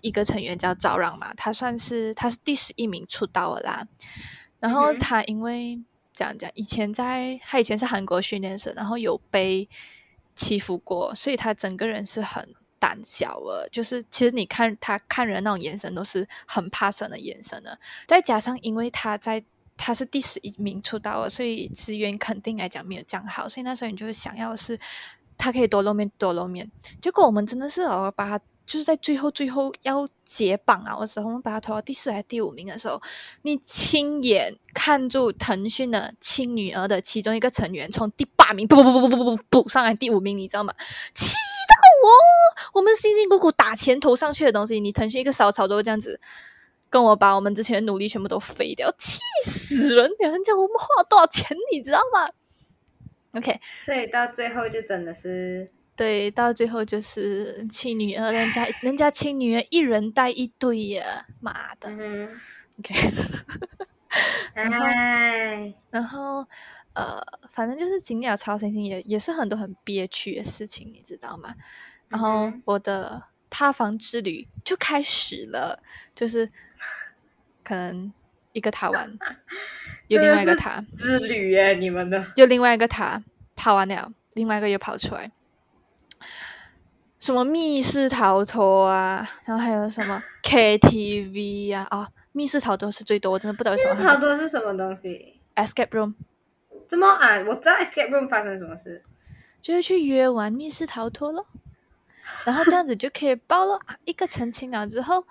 [0.02, 3.88] 一个成员叫赵让嘛，他算是他是第十一名出道了啦。
[4.60, 5.80] 然后他因为。
[6.16, 9.70] 讲讲，以前在他以前是韩国训练生，然后有被
[10.36, 13.68] 欺负过，所以他整个人是很胆小了。
[13.72, 17.78] 就是其实你看他看人那种眼神都是很怕生的眼神的。
[18.08, 19.44] 再加上因为他在
[19.78, 24.80] 他是第十一名出道了，所以资源肯定来讲没有这样好，所以那时候你就是想要是
[25.38, 26.72] 他可以多露面多露面。
[27.02, 28.44] 结果我们真的是哦把他。
[28.70, 33.02] 就是在最后最后要解榜啊的时候，我们把他投到第四还是第五名的时候，
[33.42, 40.72] 你亲眼看住腾讯的亲女儿的其中一个成员从第八名不不不不不不不补上来第五名，你知道吗？
[41.16, 41.36] 气
[42.04, 42.10] 我！
[42.74, 46.20] 我们辛辛苦苦打钱投上去的东西，你腾讯一个小草就这样子
[46.90, 50.10] 跟我把我们之前的努力全部都废掉，气死人！
[50.20, 52.30] 人家我们花了多少钱，你知道吗
[53.34, 55.70] ？OK，所以到最后就真的是。
[55.96, 62.30] 对，到最后就是亲女儿，人家人家亲女儿一人带一堆呀，妈的、嗯、
[62.80, 62.96] ！OK，
[64.56, 64.86] 然后
[65.92, 66.48] 然后
[67.00, 71.56] 呃，反正就是经历了超新星也也是很多很憋屈的事情，你知道吗？
[72.10, 75.82] 然后我的塌房之旅就开始了，
[76.14, 76.50] 就是
[77.64, 78.12] 可能
[78.52, 79.18] 一个塔完，
[80.10, 83.24] 有另外一个塔之旅耶，你们的就另外一个塔
[83.56, 85.32] 塌完了，另外一个又跑出来。
[87.20, 93.94] 什么密室逃脱啊，然后还有什么 KTV 啊，啊，密室逃脱是最多，我真的不知道为什么。
[93.94, 96.14] 密室逃脱是什么东西？Escape room。
[96.90, 97.38] 怎么啊？
[97.48, 99.04] 我知道 Escape room 发生什么事，
[99.62, 101.46] 就是去约玩密室逃脱咯，
[102.44, 103.80] 然后这样子就可以报了。
[104.06, 105.24] 一个澄清了之后，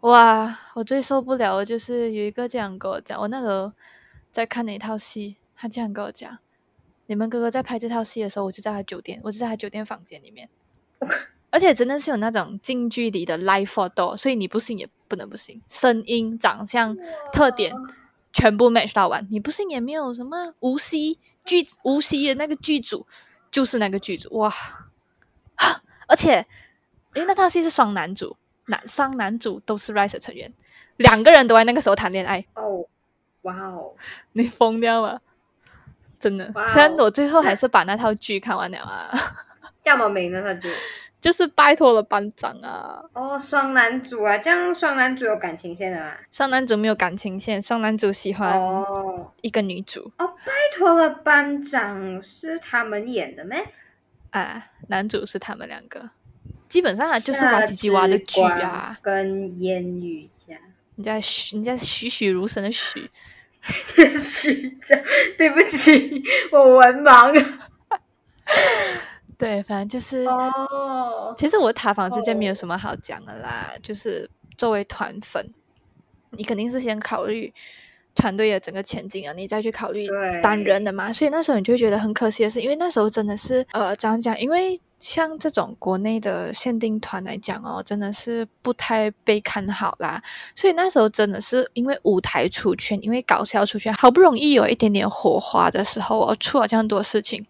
[0.00, 3.72] 哇，我最受不了的就是有一个这样跟我讲，我那时候
[4.32, 6.38] 在看那套戏，他这样跟我讲，
[7.06, 10.48] 你们哥哥在拍这套戏的时候，我就在他酒店，我就在他酒店房间里面。
[11.52, 16.96] 而且真的是有那种近距离的 live photo，所以你不信也不能不信，声音、长相、
[17.32, 17.74] 特点
[18.32, 23.06] 全部 match 到完，你不信也没有什么无锡剧无锡的那个剧组
[23.50, 24.38] 就是那个剧组。
[24.38, 24.52] 哇！
[26.06, 26.46] 而且
[27.14, 30.52] 诶那套戏是双男主，男双男主都是 Rise 的成员，
[30.96, 32.86] 两个人都在那个时候谈恋爱，哦，
[33.42, 33.94] 哇哦，
[34.32, 35.20] 你疯掉了？
[36.18, 36.52] 真的。
[36.68, 39.10] 虽然我最后还是把那套剧看完了啊，
[39.84, 40.42] 要么名呢？
[40.42, 40.68] 他就
[41.20, 43.02] 就是拜托了班长啊。
[43.12, 46.12] 哦，双男主啊，这样双男主有感情线的吗？
[46.32, 53.62] 双男主没有感情线，双男主喜欢哦一个女主、哦，拜托了，班长是他们演的咩？
[54.30, 56.10] 啊，男主是他们两个，
[56.68, 60.54] 基本上啊就是哇唧唧哇的剧啊，，跟烟雨家。
[60.96, 63.10] 人家栩人家栩栩如生的栩，
[64.20, 64.98] 虚假，
[65.36, 67.32] 对不起，我文盲。
[69.40, 70.26] 对，反正就是。
[70.26, 75.52] 哦，其实我塔防之间没有什么好讲的啦，就是作为团粉，
[76.32, 77.52] 你肯定是先考虑
[78.14, 84.38] 团队的整个前景啊，你再去考虑对，单人的嘛，所以那时候你就会觉得很可惜的是，因为那时候真的是呃，怎样讲？
[84.38, 90.22] 因为像这种国内的限定团来讲哦，真的是不太被看好啦，
[90.54, 97.46] 所以那时候真的是因为舞台出圈，因为搞笑出圈，好不容易有一点点火花的时候哦，出了这样多事情，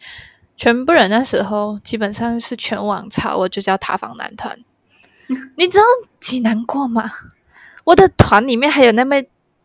[0.60, 4.54] 全部人那时候基本上是全网吵，我就叫塌房男团，
[5.56, 5.84] 你知道
[6.20, 7.10] 几难过吗？
[7.84, 9.16] 我的团里面还有那么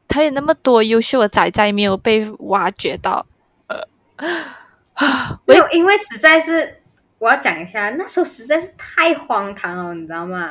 [0.07, 3.25] 还有那么多优秀的仔仔没有被挖掘到，
[3.67, 3.85] 呃，
[5.43, 6.77] 没有，因为实在是
[7.19, 10.47] 我要讲一下，那时候实在是太荒唐了，你知道吗？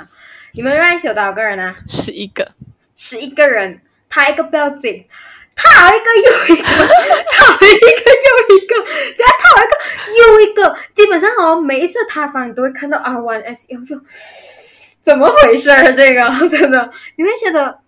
[0.53, 1.75] 你们 Rise 有多少个人啊？
[1.89, 2.47] 十一个
[2.95, 3.81] 十一个人，
[4.11, 5.07] 他一个不要紧，
[5.57, 6.69] 他一个又一个，
[7.33, 9.75] 他一个又一个，等下他一个
[10.19, 14.01] 又一个，基本上哦，每一次塌房你都会看到 R One S E，我就
[15.03, 15.93] 怎么回事儿？
[15.95, 17.79] 这个 真的，你会觉得。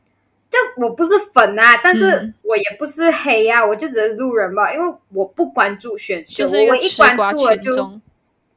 [0.49, 7.73] 就我不是粉啊，但是嗯我也不是黑啊，我就只是路人吧，因为我不关注选秀，就是一我一关注我就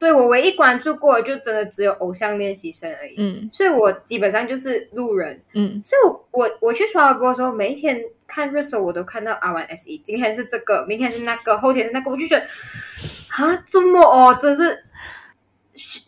[0.00, 3.48] 对我唯一关注过的就真的只有偶像练习生而已，嗯。
[3.52, 14.84] 所以我基本上就是路人，嗯，所以我我我去刷微博的时候，每一天看热搜，我都看到 R One S E，今天是这个，明天是那个，后天是那个，我就觉得啊，这么哦，真是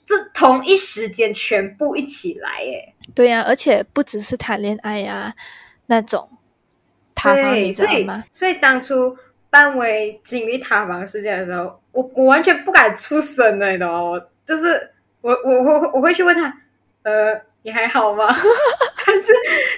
[0.07, 5.35] 这同一时间全部一起来耶，对呀、而且不只是谈恋爱呀、
[5.87, 6.31] 那种
[7.15, 8.25] 塌房，对，你知所以道吗？
[8.33, 9.19] 所以当初
[9.51, 14.03] 班维经历塌房事件的时候，我我完全不敢出声了，你懂吗？
[14.03, 16.53] 我就是我我我我会去问他，
[17.03, 18.25] 呃，你还好吗？
[19.07, 19.33] 但是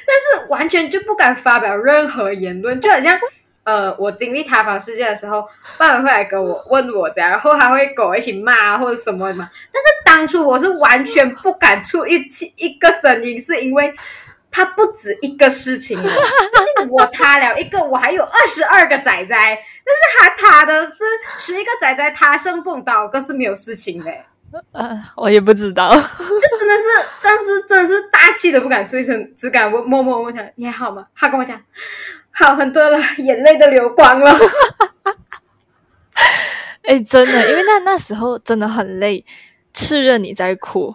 [0.06, 3.18] 但是完全就不敢发表任何言论，就好像
[3.64, 9.50] 呃，我经历塌房事件的时候，爸爸会来跟我问我这样，然后还会跟我一起骂或者什么嘛。
[9.72, 12.24] 但是当初我是完全不敢出一
[12.56, 13.94] 一个声音，是因为。
[14.54, 19.58] 他不止一个事情哦，就是我塌了一个，我还有二十二个仔仔，但是
[20.16, 21.02] 他塌的是
[21.36, 24.12] 十一个仔仔，他生蹦到个是没有事情的，
[24.70, 25.90] 呃， 我也不知道。
[25.90, 26.84] 就真的是，
[27.20, 31.04] 但是真的是大气都不敢出一声，只敢问默默问他你还好吗？
[31.16, 31.60] 他跟我讲
[32.30, 34.32] 好很多了，眼泪都流光了。
[36.82, 39.24] 哎，真的，因为那那时候真的很累，
[39.74, 40.94] 炽热你在哭，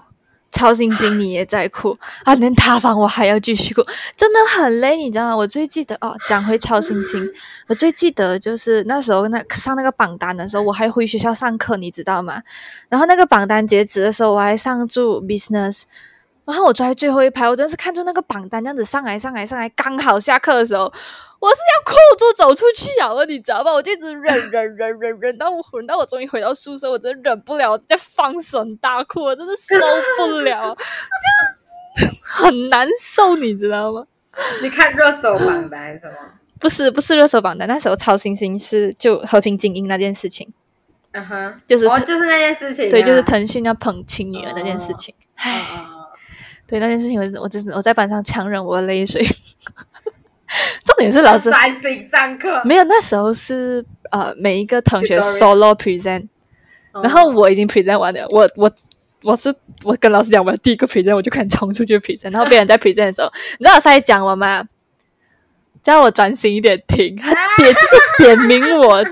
[0.51, 3.83] 超新星你也在哭啊，连塌房我还要继续哭，
[4.15, 5.37] 真的很累，你知道吗？
[5.37, 7.29] 我最记得哦，讲回超新星，
[7.67, 12.41] 我最记得就是那时候那上那个榜单的时候，我还回学校上课，你知道吗？
[12.89, 15.83] 然后那个榜单截止的时候，我还上住 business。
[16.49, 23.71] 然后我坐在最后一排，我真的是看着那个榜单这样子上来、上来、上来，刚好下课的时候，我是要哭住走出去啊了，你知道吧？
[23.71, 29.75] 我就一直忍忍忍忍忍到我忍到我终于回到宿舍，我真的忍不了，我在放声大哭，我真的受
[30.17, 30.75] 不了，
[31.95, 34.05] 就是很难受，你知道吗？
[34.63, 36.13] 你看热搜榜单什么？
[36.59, 40.51] 不是不是热搜榜单，那时候超新星是就和平精英那件事情，
[41.11, 45.51] 嗯哼，就是哦，就是那件事情啊、对，就是腾讯要捧亲女儿那件事情，唉。
[45.51, 45.88] 啊啊啊
[46.69, 49.25] 对那件事情我，我真的我在班上强忍我的泪水。
[50.83, 56.27] 重点是老师专心上课，没有，那时候是呃每一个同学 solo present，
[56.91, 58.71] 哦然后我已经 present 完了，我我
[59.23, 59.53] 我是
[59.83, 64.63] 我跟老师讲我的第一个 present，我就开始冲出去 present，然后别人在 present 的时候，你知道老师在讲我吗？
[65.81, 67.75] 叫我专心一点听，他点
[68.17, 69.03] 点名我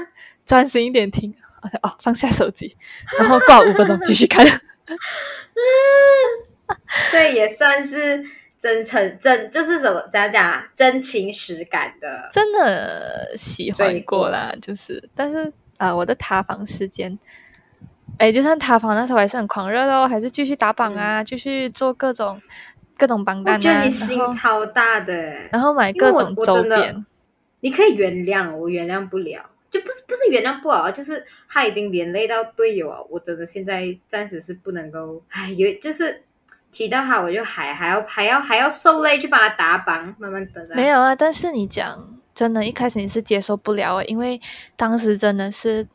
[0.46, 1.34] 专心一点听。
[1.82, 2.74] 哦，放下手机，
[3.20, 4.46] 然后挂五分钟继续看。
[7.12, 8.24] 所以也算是
[8.58, 10.70] 真诚真，就是什么讲啊？
[10.76, 12.30] 真情实感的。
[12.32, 17.18] 真的喜欢过啦，就是，但是啊、呃我的塌房事件，
[18.18, 22.42] 哎，就算塌房那时候还是很狂热的哦，还是继续打榜啊，继续做各种
[22.98, 27.06] 各种榜我单啊，觉得你心超大的欸，然后买各种周边，
[27.60, 29.52] 你可以原谅，我原谅不了。
[29.70, 33.00] 就不是不是原谅不了，就是他已经连累到队友啊！
[33.10, 36.24] 我真的现在暂时是不能够，哎，有就是
[36.72, 40.68] 提到他，我就还还要还要还要受累去帮他打榜，慢慢等。
[40.76, 41.98] 没有啊，但是你讲
[42.36, 44.40] 真的，一开始你是接受不了，因为
[44.76, 45.88] 当时真的是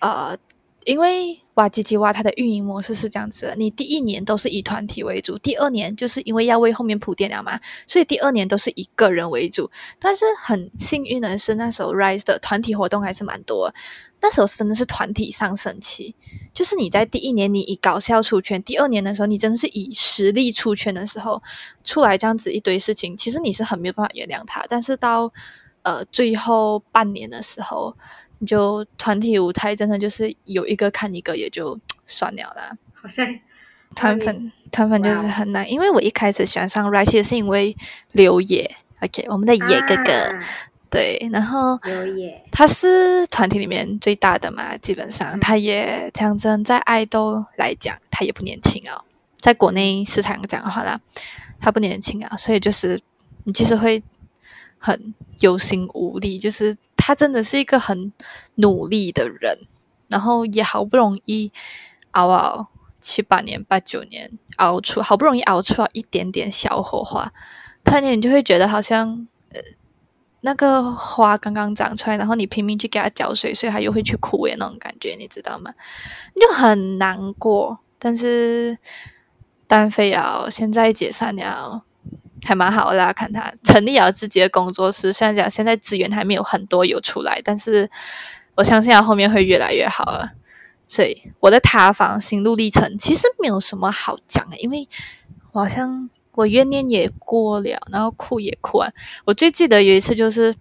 [0.00, 0.36] 呃，
[0.84, 1.40] 因为。
[1.54, 2.12] 哇唧唧哇！
[2.12, 9.70] 它的运营模式是这样子的：你第一年都是以团体为主，第二年就是因为要为后面铺垫了嘛，所以第二年都是以个人为主。
[10.00, 13.72] 但是很幸运的是，那时候 Rise 的团体活动还是蛮多。
[14.20, 16.16] 那时候真的是团体上升期，
[16.52, 21.40] 就是你在第一年你以搞笑出圈，第二年的时候你真的是以实力出圈的时候，
[21.84, 24.66] 出来这样子一堆事情，其实你是很没有办法原谅他。
[24.68, 25.32] 但是到
[25.82, 27.96] 呃最后半年的时候。
[28.44, 32.76] 就团体舞台真的就是有一个看一个也就算了啦。
[32.92, 33.26] 好像
[33.94, 37.76] 团粉团粉就是很难，因为我一开始喜欢上 Rise 是因为
[38.12, 40.38] 刘野，OK，我们的野哥哥，
[40.90, 49.04] 对，然后刘野他是团体里面最大的嘛，基本上他也讲真，在爱豆来讲，他也不年轻啊，
[49.38, 51.00] 在国内市场讲的话啦，
[51.60, 53.00] 他不年轻啊，所以就是
[53.44, 54.02] 你其实会
[54.78, 56.76] 很有心无力，就是。
[57.06, 58.10] 他真的是一个很
[58.54, 59.58] 努力的人，
[60.08, 61.52] 然后也好不容易
[62.12, 67.30] 熬熬七八年、八九年熬出，好不容易熬出了一点点小火花。
[67.84, 69.60] 突然间，你就会觉得好像呃，
[70.40, 75.74] 那个花刚刚长出来，然后你拼命去给它浇水，所以它又会去枯萎那种感觉，你知道吗？
[76.34, 77.80] 你就很难过。
[77.98, 78.78] 但是
[79.66, 81.84] 单飞要现在解散了。
[82.44, 85.12] 还蛮好的，看他成立了自己的工作室。
[85.12, 87.88] 虽然讲现在资源还没有很多有出来，但是
[88.54, 90.30] 我相信他后面会越来越好了。
[90.86, 94.86] 所以我的塌房心路历程其实没有什么好讲的，因为
[95.52, 98.92] 我好像我怨念也过了，然后哭也哭完。
[99.24, 100.54] 我最记得有一次就是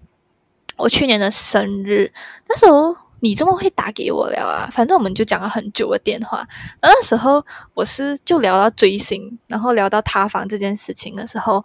[0.78, 2.12] 我去年的生日，
[2.48, 3.03] 那时候。
[3.24, 4.70] 你这么会打给我聊啊？
[4.70, 6.46] 反正我们就讲了很久的电话。
[6.82, 7.42] 那时候
[7.74, 11.64] 我是就聊到追星，然后聊到塌房这件事情的时候，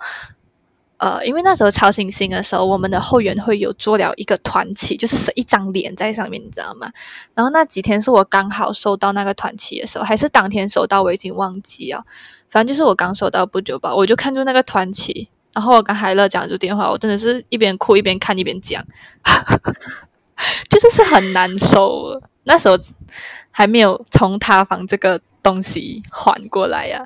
[0.99, 6.89] 呃，因为那时候超新星的时候，我们的后援会有做了一个团旗，就是一张脸在上面，你知道吗？
[7.35, 12.05] 然后那几天是我刚好收到那个团旗的时候，还是当天收到，我已经忘记了。
[12.49, 18.81] 反正就是我刚收到不久吧，我就看住那个团旗，然后我跟海乐讲住电话，我真的是一边哭一边看一边讲。
[20.71, 22.79] 就是是很难受，那时候
[23.51, 27.05] 还没有从塌房这个东西缓过来呀。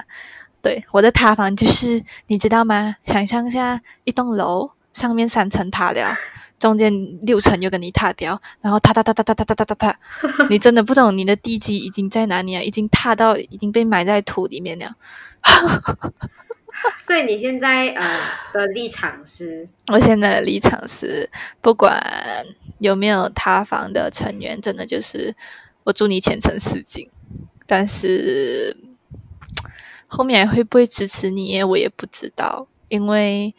[0.60, 2.96] 对，我的塌房就是你知道吗？
[3.04, 6.14] 想象一下，一栋楼上面三层塌掉，
[6.58, 6.92] 中间
[7.22, 9.98] 六层又跟你塌掉，然后塌塌塌塌塌塌塌塌塌，
[10.48, 12.62] 你真的不懂你的地基已经在哪里啊？
[12.62, 14.94] 已经塌到已经被埋在土里面了。
[16.98, 18.18] 所以你现在呃
[18.52, 19.68] 的立场是？
[19.88, 21.28] 我现在的立场是，
[21.60, 22.00] 不管
[22.78, 25.34] 有没有塌房的成员，真的就是
[25.84, 27.08] 我祝你前程似锦。
[27.66, 28.76] 但是
[30.06, 32.68] 后面会不会支持你，我也不知道。
[32.88, 33.54] 因为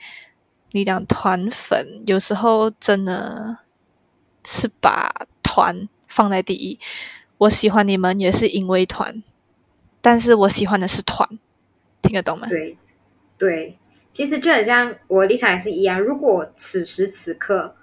[0.71, 3.59] 你讲团粉，有时候真的
[4.45, 6.79] 是把团放在第一。
[7.39, 9.23] 我喜欢你们也是因为团，
[10.01, 11.27] 但是我喜欢的是团，
[12.01, 12.47] 听得懂吗？
[12.47, 12.77] 对。
[13.43, 13.77] 对，
[14.13, 15.99] 其实就很像我立场也是一样。
[15.99, 17.75] 如果此时此刻，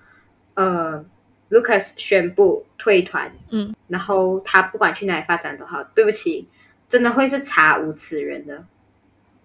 [0.54, 1.04] 呃
[1.50, 6.48] ，Lucas 宣布退团，嗯，然后他不管去哪里发展都好，对不起，
[6.88, 8.64] 真的会是查无此人的，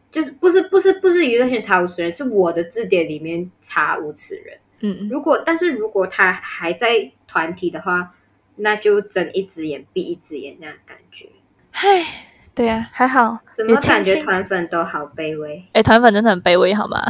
[0.10, 4.58] 就是不是不是不是娱乐圈查无此人，是我的字典里面查无此人。
[4.80, 8.16] 嗯，如果但是如果他还在团体的话，
[8.56, 11.28] 那就睁一只眼闭一只眼那样感觉。
[11.72, 12.25] 嗨。
[12.56, 13.38] 对呀，还好。
[13.54, 15.62] 怎么感觉团粉都好卑微？
[15.74, 17.02] 哎，团粉真的很卑微，好吗？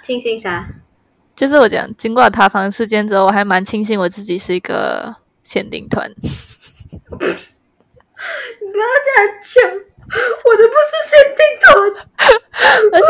[0.00, 0.66] 庆幸啥？
[1.34, 6.08] 就是我讲，经过塌房事件之后，我还蛮庆幸我自己是一个限定团。
[6.10, 6.24] 你
[8.70, 11.66] 不要这样讲，我的不是限定团。
[12.92, 13.04] 而且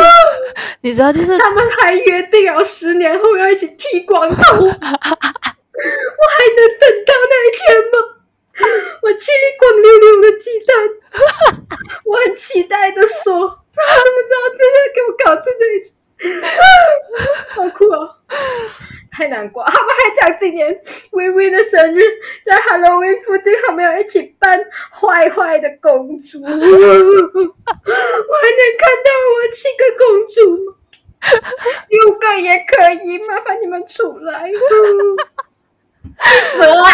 [0.80, 4.80] 你知道，就是他们还约定要十年后要一起剃光头， 我还能
[6.80, 8.11] 等到那一天吗？
[9.02, 10.76] 我气里光溜溜的鸡蛋，
[12.04, 15.90] 我很期待的说，他怎么知道真的给我搞出这一句？
[17.54, 18.18] 好酷哦！
[19.10, 20.80] 太难过，他们还讲今年
[21.12, 22.00] 微微的生日，
[22.44, 24.58] 在 Halloween 附近，他们要一起扮
[24.90, 26.40] 坏坏的公主。
[26.42, 26.70] 我还能看
[29.02, 30.74] 到我七个公主吗？
[31.88, 34.50] 六个也可以，麻烦你们出来。
[36.18, 36.84] 死了！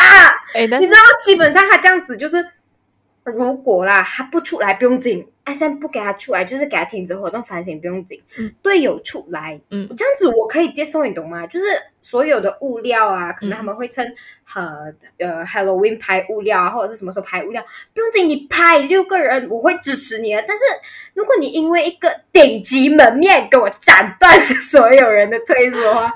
[0.55, 2.45] 哎，你知道，基本上他这样子就是
[3.25, 8.23] 如果啦他不出来不用紧阿三不给他出来，就是给他停止活动反省不用紧。
[8.37, 11.47] 嗯队友出来，嗯这样子我可以接受，你懂吗？
[11.47, 11.67] 就是
[12.03, 14.15] 所有的物料啊，可能他们会趁
[14.55, 17.63] 呃呃 Halloween 拍物料啊，或者是什么时候拍物料，
[17.95, 20.43] 不用紧，你拍六个人，我会支持你啊。
[20.47, 20.65] 但是
[21.15, 26.13] 如果你因为一个顶级门面给我斩断所有人的退路的话，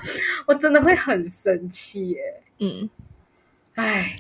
[0.46, 2.20] 我真的会很生气耶！
[2.62, 2.88] 嗯，
[3.74, 4.16] 唉。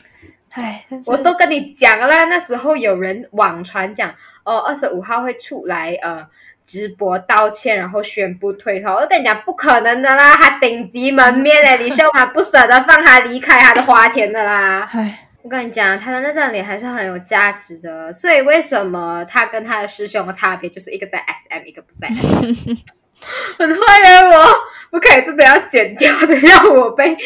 [0.54, 4.14] 哎，我都跟你讲了啦，那时候有人网传讲，
[4.44, 6.28] 哦，二十五号会出来呃
[6.66, 8.94] 直播道歉，然后宣布退团。
[8.94, 14.86] 我就跟你讲，不可能的啦，他顶级门面嘞，李秀满不舍得放他离开他的花田的啦。
[14.92, 22.74] 哎，我跟你讲，他的那张脸还是很有价值的，所以为什么他跟他的师兄的差别就是一个在 SM，一个不在 SM。
[23.56, 24.46] 很坏的我，
[24.90, 27.16] 不可以真的要剪掉的，让我被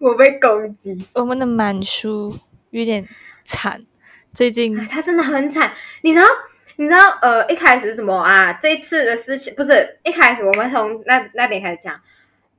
[0.02, 1.06] 我被攻击。
[1.12, 2.34] 我们的满叔
[2.70, 3.06] 有点
[3.44, 3.84] 惨，
[4.32, 5.72] 最近哎，他真的很惨，
[6.02, 6.26] 你知道？
[6.76, 7.18] 你知道？
[7.20, 8.54] 呃，一开始什么啊？
[8.54, 12.00] 这一次的事情不是一开始，我们从那那边开始讲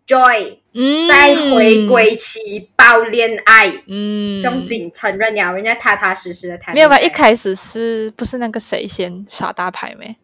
[0.05, 6.99] ，Joy 嗯在回，归期爆恋爱，嗯，用紧承认了，人家踏踏实实的谈没有吧？
[6.99, 10.15] 一开始是不是那个谁先耍大牌没？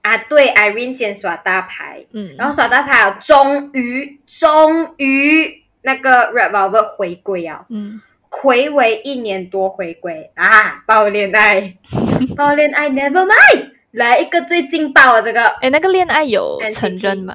[0.00, 10.30] 啊，对，Irene 先耍大牌，嗯，然后耍大牌了，终于终于那个 Red Velvet 回归啊，嗯，回违一年多回归。
[10.34, 11.76] 啊，爆恋爱，
[12.36, 15.46] 爆恋爱，Never mind，来一个最劲爆的这个。
[15.60, 17.34] 哎，那个恋爱有承认吗？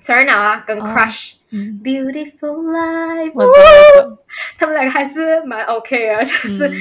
[0.00, 4.18] 承认了啊，跟哦 Crush、嗯，Beautiful Life，
[4.58, 6.74] 他们两个还是蛮 OK 啊，就是、嗯。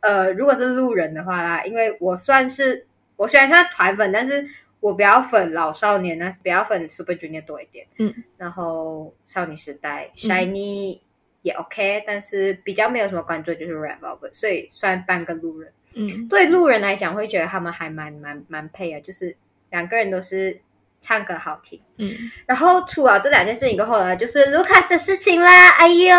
[0.00, 2.84] 呃，如果是路人的话啦，因为我算是
[3.14, 4.44] 我虽然算团粉，但是
[4.82, 11.00] 我比较粉老少年，那是比较粉 Super Junior 多一点，嗯，然后少女时代、嗯 Shiny
[11.42, 15.72] 也 OK，但是比较没有什么关注，就是 Red Velvet，所以算半个路人。
[15.94, 19.36] 嗯对路人来讲，会觉得他们还蛮蛮蛮配啊，就是
[19.70, 20.60] 两个人都是
[21.00, 21.80] 唱歌好听。
[21.98, 22.12] 嗯，
[22.46, 25.68] 然后除了这两件事情过后呢，就是 Lucas 的事情啦。
[25.78, 26.16] 哎呦，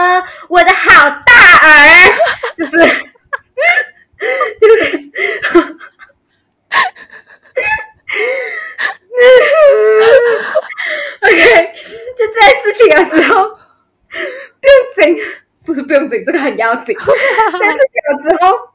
[0.48, 1.34] 我的好大
[1.68, 2.14] 儿，
[2.56, 2.78] 就是
[4.60, 5.12] 就是。
[11.22, 11.74] OK，
[12.18, 15.16] 就这件事情了之后，不用紧，
[15.66, 16.96] 不是不用紧，这个很要紧。
[16.98, 18.70] 这件事情了之后，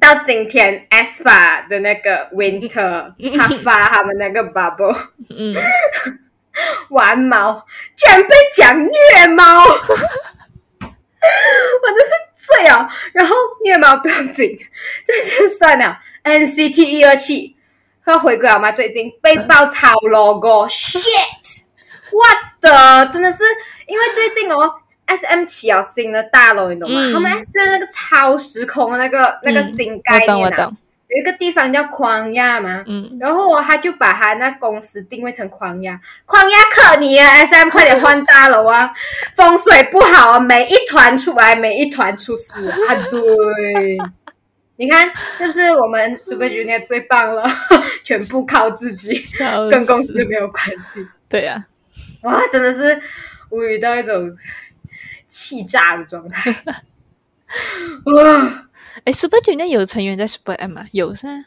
[0.00, 4.96] 到今天 s a 的那个 Winter，他发他们那个 bubble
[5.36, 5.54] 嗯，
[6.88, 9.76] 玩猫，居然被讲虐猫， 我
[10.80, 10.88] 真
[12.06, 12.88] 是醉啊！
[13.12, 14.58] 然后虐猫不用紧，
[15.04, 16.00] 这就算了。
[16.24, 17.56] NCT 一二七
[18.06, 18.72] 要回归了吗？
[18.72, 23.44] 最近被爆炒 logo，shit，what the，真的是
[23.86, 24.74] 因为最近哦。
[25.06, 27.00] S M 起了新的大楼，你懂吗？
[27.02, 27.12] 嗯。
[27.12, 30.76] 他们 S M 那个超时空的那个、那个嗯新概念啊，懂，
[31.08, 38.88] 有一个地方叫狂亚嘛，嗯，然后哦他就把他那公司定位成狂亚，狂亚克你啊，S M 快点换大楼啊，
[39.34, 43.98] 风水不好啊，每一团出来，每一团出事啊，对，
[44.80, 47.44] 你看是不是我们 Super Junior 最棒了？
[48.02, 49.22] 全部靠自己，
[49.70, 51.06] 跟公司没有关系。
[51.28, 51.66] 对呀，
[52.22, 52.98] 哇，真的是
[53.50, 54.34] 无语到一种
[55.26, 56.50] 气炸的状态。
[58.06, 58.64] 哇，
[59.04, 60.86] 哎，Super Junior 有成员在 Super M 吗？
[60.92, 61.44] 有噻？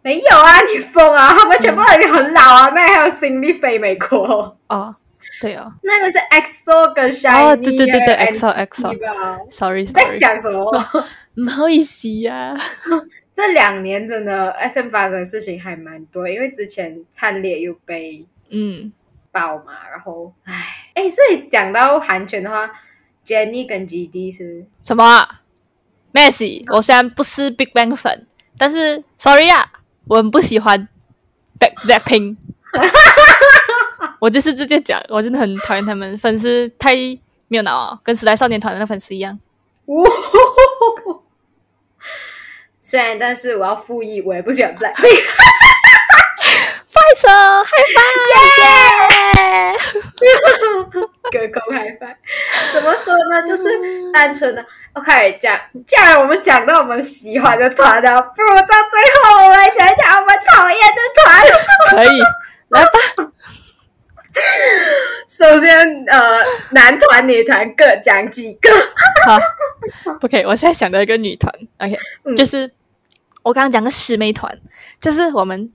[0.00, 1.34] 没有啊，你疯啊！
[1.38, 4.56] 他们全部都已经很老啊，那还有新力飞美国。
[4.68, 4.96] 哦，
[5.38, 10.82] 对哦，那个是 EXO 跟 Shiny 哦，对对对对啊，EXO NCT EXO，吧 sorry 在想什么？
[11.36, 12.54] 唔好意思呀，
[13.34, 18.92] 这两年真的 SM 发生的事情还蛮多，因为之前灿烈又被嗯，
[19.32, 20.54] 爆嘛，然后唉
[20.94, 22.70] 哎，所以讲到韩圈的话
[23.26, 25.40] ，Jennie 跟 GD 是什么啊
[26.12, 28.26] ？Messi，我虽然不是 Big Bang 粉，
[28.56, 29.72] 但是 sorry 啊，
[30.06, 30.88] 我很不喜欢
[31.58, 32.36] Black Blackpink。
[34.20, 36.94] 我就是直接讲，我真的很讨厌他们粉丝太
[37.48, 39.38] 没有脑啊，跟时代少年团的粉丝一样。
[39.86, 40.04] 哇。
[42.86, 45.24] 虽然，但是我要复议，我也不喜欢 Blackpink。
[46.92, 47.70] 拍手，嗨
[48.60, 49.74] 耶！
[51.32, 52.14] 隔空嗨翻，
[52.74, 53.42] 怎么说呢？
[53.46, 53.64] 就是
[54.12, 54.62] 单纯的
[54.92, 55.58] OK 讲。
[55.86, 61.42] 既然我们讲到我们喜欢的团了，不如到最后我们来讲一讲我们讨厌的团。
[61.96, 62.20] 可以，
[62.68, 62.90] 来吧。
[65.28, 68.70] 首先，呃，男团、女团各讲几个。
[69.26, 69.38] 好
[70.20, 72.34] ，OK，我现在想到一个女团，OK，、嗯。
[72.34, 72.70] 就是
[73.42, 74.58] 我刚刚讲个师妹团，
[74.98, 75.72] 就是我们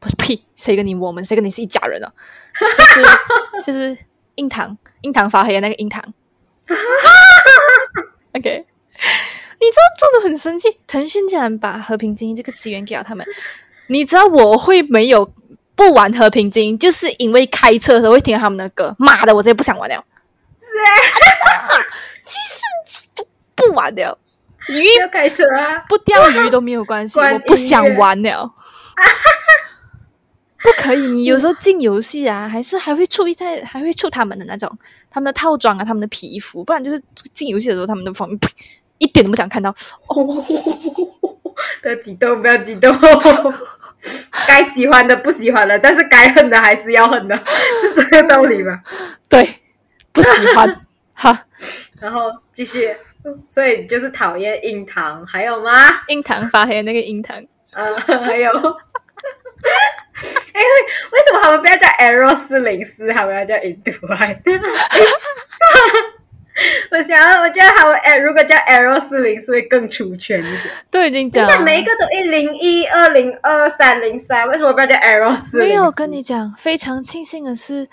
[0.00, 2.12] 不是屁，谁跟你我们谁跟你是一家人哦，
[2.78, 3.02] 就是
[3.64, 3.96] 就是
[4.34, 6.02] 印堂印堂发黑的那个樱桃，
[8.34, 8.66] OK，
[9.60, 13.26] 你你知道真的很生气，腾讯竟然把和平精英这个资源给了他们。
[13.86, 15.32] 你知道我会没有
[15.76, 18.94] 不玩和平精英，就是因为开车的时候会听到他们的歌。
[18.98, 20.04] 妈的，我直接不想玩了。
[20.60, 20.86] 是啊，
[22.24, 22.62] 其实
[23.14, 24.18] 不不玩了，
[24.68, 28.50] 鱼要开车啊，不钓鱼都没有关系，我不想玩了。
[30.62, 34.70] 不可以，你有时候进游戏啊，还是还会出一在，还会出他们的那种
[35.10, 36.98] 他们的套装啊，他们的皮肤，不然就是
[37.34, 38.38] 进游戏的时候他们的方面，
[38.96, 39.68] 一点都不想看到。
[40.06, 40.24] 哦，
[41.82, 42.90] 不要激动，不要激动。
[44.46, 47.36] 该喜欢的不喜欢了，但是该恨的还是要恨的，
[47.82, 48.80] 是这个道理吗？
[49.28, 49.48] 对，
[50.12, 50.80] 不喜欢。
[51.14, 51.36] 好，
[52.00, 52.94] 然后继续，
[53.48, 55.70] 所以就是讨厌硬糖，还有吗？
[56.08, 57.36] 硬糖发黑那个硬糖，
[57.72, 60.60] 呃，还有，哎、
[61.12, 64.40] 为什么他们不要叫 Arrow 四零四，他们要叫印度爱？
[66.90, 70.60] 我想要，我觉得他们哎，如果叫 Arrow 四零四会更出圈一点。
[70.90, 75.68] 都已经讲现在每一个都一零一、二零二、三零三，为什么不要叫 Arrow 四零？
[75.68, 77.88] 没有跟你讲，非常庆幸的是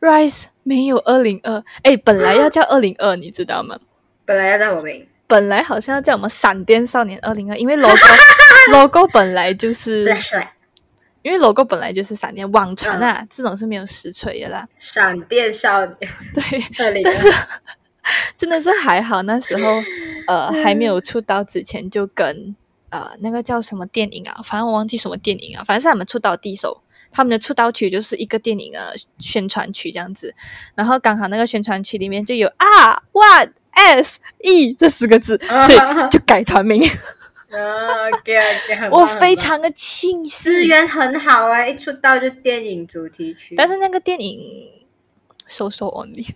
[0.00, 3.78] ，Rise 没有二零二，哎，本来要叫 二零二，你知道吗？
[4.24, 7.96] 本来要叫我名本来好像要叫我们闪电少年二零二，因为 logo
[8.72, 10.04] logo 本来就是
[11.22, 14.66] 因为 logo 本来就是闪电，网传啊、这种是没有实锤的啦。
[14.78, 15.96] 闪电少年
[16.34, 17.28] 对，但是
[18.36, 19.82] 真的是还好，那时候
[20.26, 22.54] 呃还没有出道之前就跟
[22.90, 26.82] 呃那个叫什么电影啊，反正我忘记什么电影啊，反正是他们出道第一首。
[27.12, 30.32] 他们的出道曲就是一个电影的宣传曲这样子，
[30.76, 35.36] 然后刚好那个宣传曲里面就有啊 one s e 这四个字，
[35.66, 36.80] 所以就改团名。
[37.50, 38.06] 啊
[38.92, 43.56] 我非常的庆幸，资源很好啊，一出道就电影主题曲。
[43.56, 44.70] 但是那个电影
[45.48, 46.28] so so only，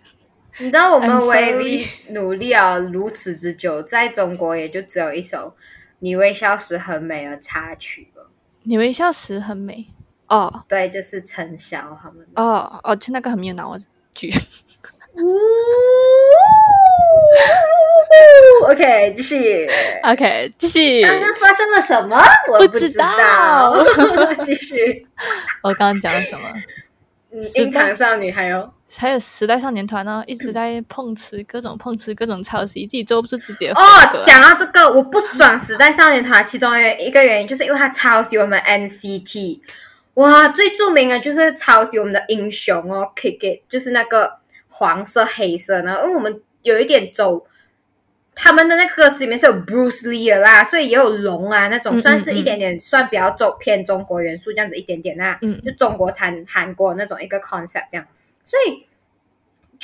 [0.59, 5.49] 你知道我们力努力了如此之久，在中国也就只有一首
[5.99, 8.29] 《你微笑时很美》的插曲了。
[8.63, 9.87] 你微笑时很美
[10.27, 12.41] 哦对，就是陈晓他们的。
[12.41, 13.83] 哦哦，就那个很没有脑的
[14.13, 14.29] 剧。
[18.67, 19.67] OK，继续。
[20.03, 21.01] OK，继续。
[21.03, 22.17] 刚刚发生了什么？
[22.49, 24.33] 我不不知知道道。
[24.41, 25.05] 继续。
[25.61, 26.49] 我刚刚讲了什么？
[27.31, 34.23] 嗯，樱桃少女还有还有时代少年团呢，一直在碰瓷，各种碰瓷，各种抄袭，自己做不出自己的风格哦，。
[34.25, 39.61] 讲到这个，我不爽时代少年团，其中一个原因就是因为他抄袭我们 NCT。
[40.15, 47.47] 哇，最著名的就是抄袭我们的英雄哦，Kick It，就是那个黄色黑色呢，因为我们有一点走。
[48.37, 55.39] 他们的那个歌词里面是有 Bruce Lee 的啦，所以也有龙啊那种，嗯嗯算是一点点，算比较走偏中国元素这样子一点点啦。
[55.41, 58.05] 嗯就中国产韩国那种一个 concept 这样，
[58.45, 58.85] 所以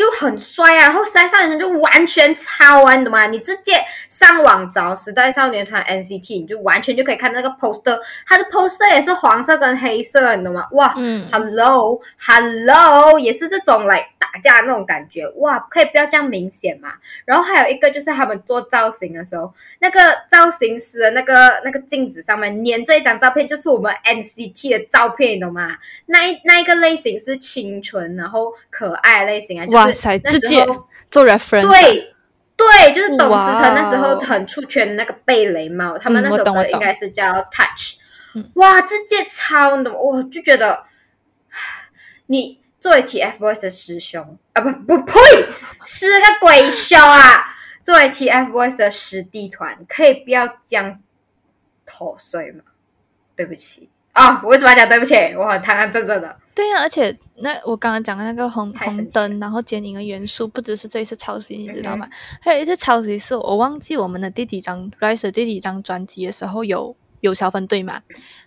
[0.02, 0.88] 就很帅啊。
[0.88, 3.28] 然后时代少年团就完全抄啊，你懂吗？
[3.28, 3.74] 你直接
[4.10, 10.68] 上网找时代少年团 NCT，你就完全就可以看到那个 poster，它的 poster 也是黄色跟黑色，你懂吗？
[10.72, 16.94] 哇、嗯 h e l l o Hello，也是这种来打架那种感觉，哇，可以不要这样明显嘛？
[17.26, 20.00] 然后还有一个就是他们做造型的时候，那个
[20.30, 25.78] 造型师的那个那个镜子上面粘着一张照片，就是我们 NCT 的照片，你懂吗？
[26.08, 30.66] 那一那一个类型是清纯然后可爱类型啊，就是哇塞，那时直接
[31.10, 32.14] 做 reference，啊对
[32.56, 37.96] 对，就是董思成那时候很出圈的那个贝雷帽，他们嗯那首歌应该是叫 Touch，、
[38.36, 40.86] 嗯哇，这届超的，我就觉得
[42.28, 45.20] 你作为 TFBOYS 的师兄啊，不不呸，
[45.86, 47.46] 是个鬼兄啊！
[47.84, 51.00] 作为 TFBOYS 的师弟团，可以不要这样
[51.86, 52.64] 脱水吗？
[53.36, 55.16] 对不起啊、我为什么要讲对不起？
[55.36, 56.38] 我很堂堂正正的。
[56.54, 62.10] 对呀、而且那我刚刚讲的那个红红灯，然后剪影的元素，不只是这一次抄袭，你知道嗯吗？
[62.42, 68.02] 还有一次抄袭是我忘记我们的第几张 Rise 的第几张专辑的时候有有小分队嘛，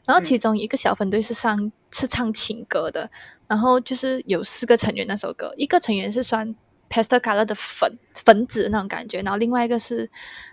[0.05, 0.24] 然后嗯。
[0.24, 3.11] 其中一个小分队是上是唱情歌的，
[3.48, 6.55] 然后就是有四个成员那首歌，一个成员是穿
[6.90, 10.11] pastel color 的粉粉紫那种感觉，然后另外一个是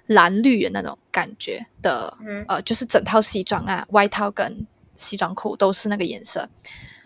[0.08, 2.46] 蓝绿的那种感觉的，嗯。
[2.48, 6.48] 呃，就是整套西装啊，外套跟西装裤都是那个颜色。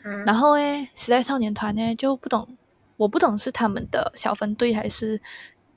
[0.05, 2.47] 嗯然后诶，时代少年团呢就不懂，
[2.97, 5.19] 我不懂是他们的小分队还是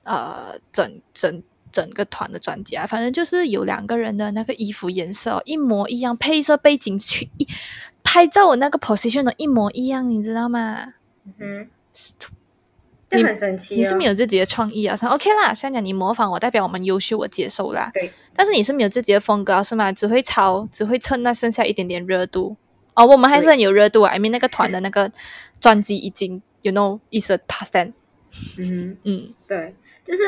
[0.05, 7.49] 呃整整整个团的专辑啊，反正就是有两个人的那个衣服颜色、哦、一模一样，配色背景去一
[8.03, 10.95] 拍照的那个 position 都一模一样，你知道吗？
[11.39, 11.69] 嗯，
[13.11, 13.77] 你就很神奇、哦。
[13.77, 17.91] 你是没有自己的创意啊，像 OK 啦，像讲你模仿我，代表我们优秀，我接受啦。
[17.95, 19.91] 对，但是你是没有自己的风格啊是吗？
[19.93, 22.57] 只会抄，只会蹭那剩下一点点热度。
[22.99, 25.09] 哦，我们还是很有热度啊！I mean 那个团的那个
[25.61, 27.93] 专辑已经，you know，is a past。
[28.59, 28.97] 嗯。
[29.05, 30.25] 嗯，对，就是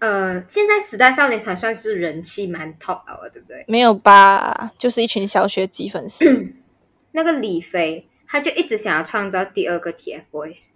[0.00, 3.64] 呃，现在时代少年团算是人气蛮 top 的，对不对？
[3.66, 4.72] 没有吧？
[4.76, 6.52] 就是一群小学级粉丝。
[7.12, 10.66] 那个李飞，他就一直想要创造第二个 TFBOYS，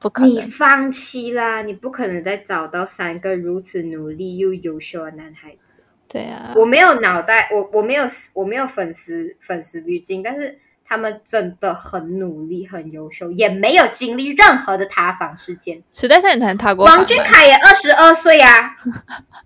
[0.00, 0.50] 不可能。
[0.50, 1.62] 放弃啦！
[1.62, 5.71] 你不可能再找到三个如此努力又优秀的男孩子。
[6.12, 8.04] 对啊，我没有脑袋，我我没有
[8.34, 15.82] 我没有粉丝粉丝滤镜，但是他们真的很努力，很优秀，也没有经历任何的塌房事件。
[15.90, 18.74] 时代少年团塌过王俊凯也二十二岁啊，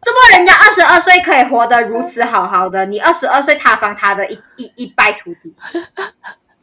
[0.03, 5.55] 这么人家二十二岁可以活得如此好好的，你二十二岁塌房，塌的一一一败涂地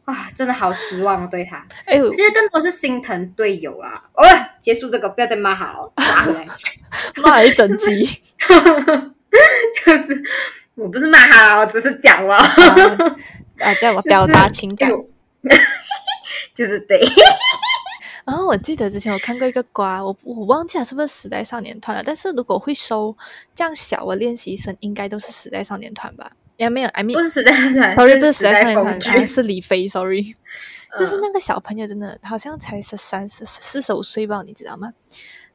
[0.04, 0.28] 啊！
[0.34, 1.64] 真的好失望对他。
[1.86, 4.04] 哎呦，其实更多是心疼队友啊。
[4.12, 4.22] 哦，
[4.60, 6.46] 结束这个，不要再骂他了，打回来。
[7.22, 8.06] 骂了一整集。
[9.84, 10.22] 就是
[10.74, 14.90] 我不是骂他，我只是讲了，啊，叫我表达情感。
[16.54, 17.00] 就是对。
[18.24, 22.02] 然 后我记得之前我看过一个瓜，我我忘记了是不是时代少年团了。
[22.02, 23.14] 但是如果会收
[23.54, 26.32] 这样小的练习生，应该都是时代少年团吧？
[26.56, 30.34] 也没有，I 不 mean，是时代团 sorry，不是时时代少年团，是李飞，sorry。
[30.98, 34.92] 就是嗯那个小朋友真的好像才十三、十四十五岁吧，你知道吗？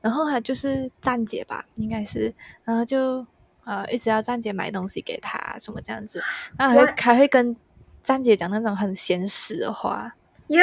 [0.01, 2.33] 然后他就是站姐吧，应该是，
[2.65, 3.25] 然后就
[3.69, 6.23] 呃一直要站姐买东西给他什么这样子，
[6.57, 7.01] 然后还会 What？
[7.01, 7.55] 还会跟
[8.01, 10.15] 站姐讲那种很闲时的话，
[10.47, 10.61] 哟，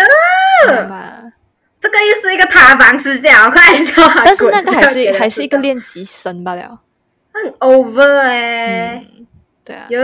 [0.67, 1.33] 知道吗？
[1.79, 4.25] 这个又是一个塌房事件，我 快点叫他滚。
[4.25, 6.81] 但是那个还是还是一个练习生罢了。
[7.33, 9.27] 很 over 哎、嗯，
[9.63, 10.01] 对啊，哟，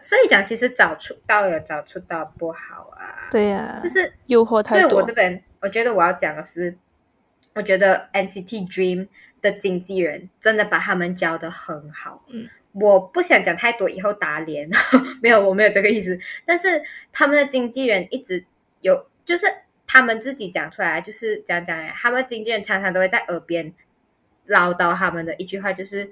[0.00, 5.12] 所以讲其实早出道有早出道不好啊，对呀、就是诱惑太多所以我这。
[5.12, 6.78] 边我觉得我要讲的是，
[7.54, 9.08] 我觉得 NCT Dream
[9.40, 12.24] 的经纪人真的把他们教的很好。
[12.28, 14.68] 嗯，我不想讲太多，以后打脸。
[15.22, 16.18] 没有，我没有这个意思。
[16.44, 16.82] 但是
[17.12, 18.44] 他们的经纪人一直
[18.80, 19.46] 有，就是
[19.86, 23.72] 他们自己讲出来，就是讲讲呀，他们经纪人常常都会在耳边
[24.46, 26.10] 唠叨他们的一句话，就是。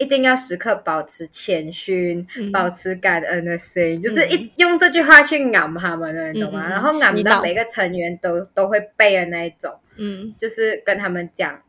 [0.00, 6.66] 一定要时刻保持谦逊，嗯保持感恩的心，就是一用这句话去昂他们的，你懂吗？
[6.70, 11.60] 然后昂洗脑到每个成员都都会背的那一种，嗯就是跟他们讲，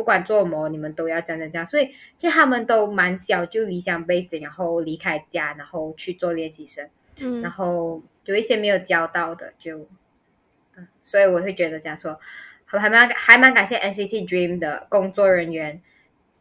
[0.00, 1.66] 不管做什么，你们都要这样这样这样。
[1.66, 6.88] 所以其实他们都蛮小就离乡背景，然后离开家，然后去做练习生，
[7.18, 9.86] 嗯然嗯后有一些没有教到的就，
[10.76, 12.18] 嗯，所以我会觉得这样说，
[12.64, 15.82] 还蛮还蛮感谢 NCT Dream 的工作人员。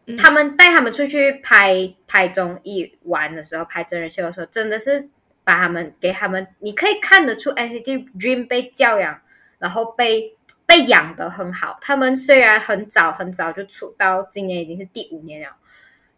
[0.05, 5.09] 嗯他们带他们出去拍拍综艺玩的时候，拍真人秀的时候，真的是
[5.43, 9.21] 把他们给他们，你可以看得出 NCT Dream 被教养，
[9.59, 10.35] 然后被
[10.69, 11.79] 被养的很好。
[11.81, 15.55] 他们虽然很早很早就出道，今年已经是第五年了，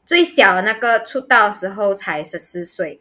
[0.06, 3.00] 最小的那个出道的时候才十四岁，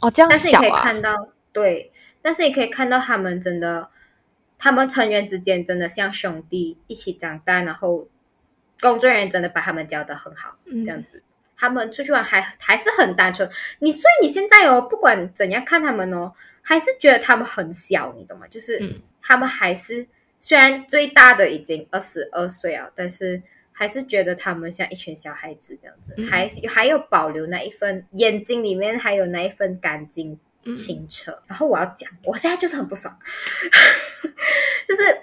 [0.00, 3.90] 哦，这样但是你可以看到，对，但是你可以看到他们真的，
[4.58, 8.08] 他们成员之间真的像兄弟一起长大，然后
[8.80, 11.22] 工作人员真的把他们教的很好，嗯这样子。
[11.60, 16.32] 他们出去玩还还是很单纯，你所以你现在哦，不管怎样看他们哦，
[16.62, 18.46] 还是觉得他们很小，你懂吗？
[18.48, 20.06] 就是嗯他们还是
[20.40, 31.42] 虽然最大的已经二十二岁了，但是还是觉得他们像一群小孩子这样子，嗯还是还有保留那一份眼睛里面还有那一份干净嗯清澈。
[31.46, 33.18] 然后我要讲，我现在就是很不爽，
[34.86, 35.20] 就是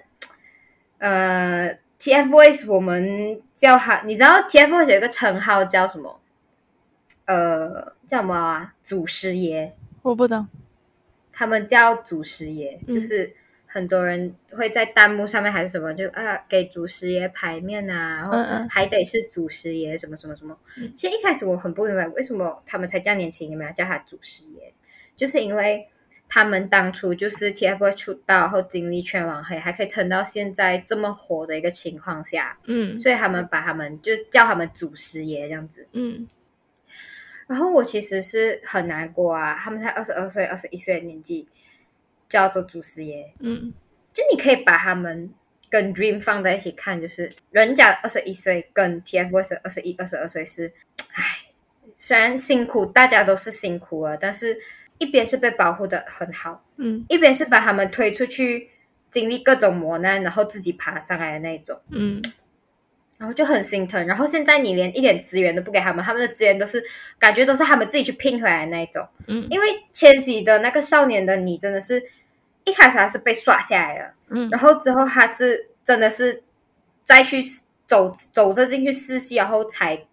[0.97, 6.19] 呃，TFBOYS 我们叫他，你知道 TFBOYS 有一个称号叫什么？
[7.25, 8.75] 呃，叫什么啊？
[8.83, 9.75] 祖师爷。
[10.01, 10.47] 我不懂。
[11.33, 13.35] 他们叫祖师爷，嗯就是
[13.75, 18.37] 很多人会在弹幕上面还是什么，就啊给祖师爷牌面啊，然后
[18.69, 20.57] 还得是祖师爷什么什么什么。
[20.77, 24.73] 嗯其实一开始我很不明白为什么他们才叫年轻，你们要叫他祖师爷，
[25.17, 25.89] 就是因为
[26.29, 35.85] 他们当初就是 TFBOYS 出道然后经历全网黑，还可以撑到现在这么火的一个情况下，嗯所以他们把他们就叫他们祖师爷这样子。
[35.91, 36.29] 嗯
[37.47, 41.45] 然后我其实是很难过啊，他们才二十二岁、二十一岁的年纪
[42.35, 43.73] 就要做祖师爷，嗯
[44.13, 45.33] 就你可以把他们
[45.69, 50.73] 跟 Dream 放在一起看，就是人家二十一岁跟 TFBOYS 二十一、二十二岁是，
[51.13, 51.23] 唉，
[51.95, 54.59] 虽然辛苦，大家都是辛苦了，但是
[54.97, 58.69] 一边是被保护的很好，嗯一边是把他们推出去
[59.09, 61.79] 经历各种磨难，然后自己爬上来的那种。
[61.89, 62.21] 嗯
[63.17, 64.05] 然后就很心疼。
[64.05, 66.83] 然后现在你连一点资源都不给他们，他们的资源都是
[67.17, 69.07] 感觉都是他们自己去拼回来的那一种。
[69.27, 72.03] 嗯因为千玺的那个少年的你真的是
[72.65, 76.43] 一开始他是被刷下来了，嗯然后之后他是真的是
[77.03, 77.43] 再去
[77.87, 80.05] 走走着进去试戏，然后才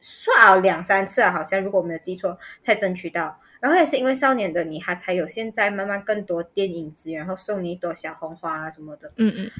[0.00, 3.40] 刷了两三次啊，好像如果我没有记错，才争取到。
[3.60, 9.10] 然后也是因为少年的你，他才有现在慢慢更多电影资源，然后送你一朵小红花啊什么的。
[9.16, 9.50] 嗯嗯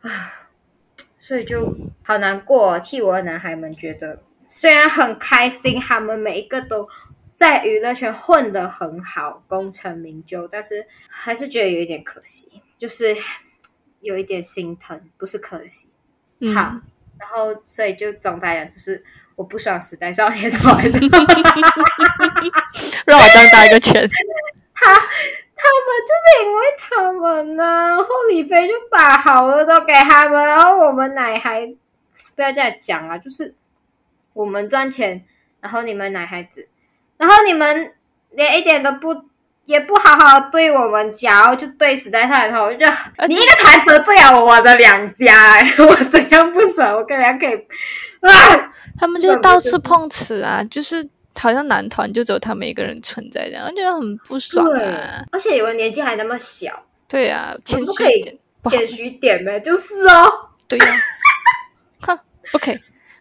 [0.00, 0.10] 啊
[1.18, 2.78] 所以就好难过。
[2.78, 6.88] 替我的男孩们觉得，虽然很开心，他们每一个都
[7.36, 13.14] 在娱乐圈混得很好，功成名就，但是还是觉得有一点可惜，就是
[14.00, 15.86] 有一点心疼，不是可惜。
[16.38, 16.80] 嗯好，
[17.18, 20.74] 然后所以就总的来讲，就是我不爽时代少年团。
[23.06, 24.08] 让我当大一个圈。
[24.74, 31.74] 他他们就是因为他们呢，后李飞就把好的都给他们，然后我们奶孩
[32.34, 33.54] 不要这样讲啊，就是
[34.32, 35.24] 我们赚钱，
[35.60, 36.68] 然后你们奶孩子，
[37.18, 37.92] 然后你们
[38.32, 39.14] 连一点都不
[39.64, 42.86] 也不好好对我们讲，然后就对时代少年团，我就觉
[43.16, 46.94] 得你一个团得罪了我的两家、哎 我怎样不爽？
[46.94, 47.56] 我跟人家可以
[48.20, 51.08] 啊，他们就到处碰瓷啊， 就是
[51.38, 58.38] 好像男团就只有他们一个人存在，这样觉得很不爽对啊。，而且你们年纪还那么小，对啊，谦虚一点，
[58.70, 58.86] 谦。
[58.88, 60.50] 虚点呗，就是哦。
[60.68, 60.86] 对呀、
[62.02, 62.18] 哼，
[62.52, 62.78] 不可以。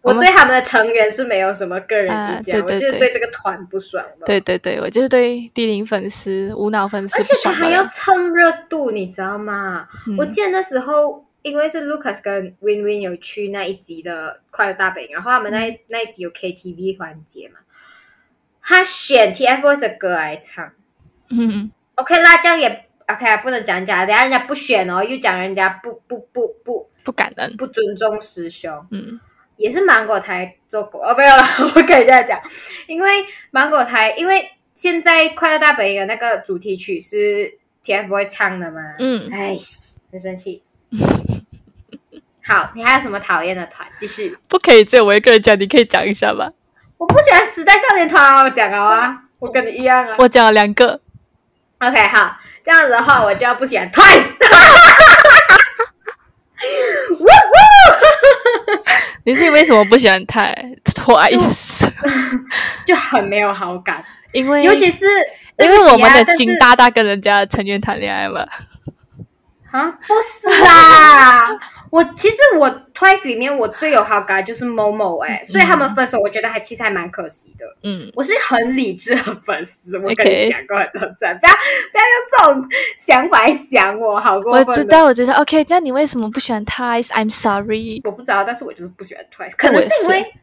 [0.09, 4.25] 们我对他们的成员是没有什么个人啊意见，对对对我就是对这个团不爽了。
[4.25, 7.87] 对对对，我就是对低龄粉丝、无脑粉丝而且他还要了。
[7.87, 9.87] 蹭热度，你知道吗？
[10.07, 17.59] 嗯我记得那时候，因为是 Lucas 跟 Win Win 有去那一集的快乐大本营，然后他们那那一集有 KTV 环节嘛，
[18.61, 20.71] 他选 TFBOYS 的歌来唱。
[21.29, 27.55] 嗯，OK 啦，这样也 OK 啊，不能讲假，等下人家不选哦，又讲人家不不不不不感恩。
[27.57, 28.85] 不尊重师兄。
[28.91, 29.19] 嗯
[29.57, 31.43] 也是芒果台做过哦，没有了，
[31.75, 32.39] 我跟人家讲，
[32.87, 39.55] 因为芒果台，因为现在快乐大本营的那个主题曲是 TFBOYS 唱的嘛，嗯，哎，
[40.11, 40.63] 很生气。
[42.47, 43.87] 好，你还有什么讨厌的团？
[43.99, 46.51] 继续，不可以只有我一个人讲，你可以讲一下吗？
[46.97, 50.15] 我不喜欢时代少年团啊，我讲了啊，我跟你一样啊。
[50.19, 50.99] 我讲了两个
[51.79, 54.35] ，OK，好，这样子的话，我就要不喜欢 Twice。
[59.25, 60.43] 你是因为什么不喜欢他？
[60.85, 61.87] Twice，
[62.85, 65.05] 就很没有好感，因为尤其是
[65.57, 68.45] 因为我们的金金大大跟人家的成员谈恋爱嘛。
[69.75, 71.49] 啊，不是啊！
[71.91, 77.65] 我其实我 Twice 里面我最有好感就是 Momo 哎、所以他们分手，我觉得还其实还蛮可惜的。
[77.83, 85.33] 嗯，我是很理智的粉丝，我跟你讲过很多次，不要不要用这种想法来想我，好过分我知，道，我知道。
[85.41, 88.01] OK，这样你为什么不喜欢 Twice？I'm sorry。
[88.05, 90.33] 我不知道，但是我就是不喜欢 Twice，可能是因为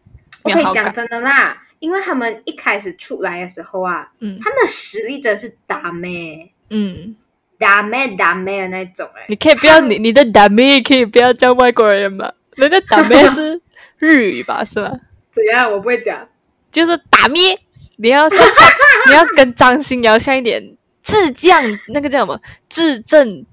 [0.44, 4.38] 我可以讲真的啦，因为他们一开始出来的时候啊，嗯。
[4.42, 6.50] 他们的实力真是打咩。
[6.70, 7.14] 嗯，
[7.62, 12.30] 打妹打妹的那种哎、你可以不要你你的打妹可以不要叫外国人吗？
[12.56, 13.60] 人家打妹是
[14.00, 14.90] 日语吧，是吧？
[15.32, 15.70] 怎样？
[15.72, 16.28] 我不会讲。
[16.70, 17.58] 就是打咩，
[17.96, 18.38] 你要像
[19.08, 21.62] 你要跟张欣瑶像一点，智将
[21.94, 22.40] 那个叫什么？
[22.68, 23.46] 字正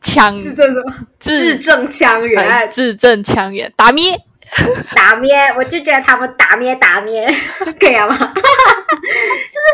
[0.00, 0.94] 腔字正什么？
[1.18, 2.48] 字字正腔圆。
[2.48, 4.16] 哎字正腔圆，打咩？
[4.96, 7.28] 打咩，我就觉得他们打咩打咩，
[7.78, 8.16] 可以吗？
[8.16, 9.66] 就是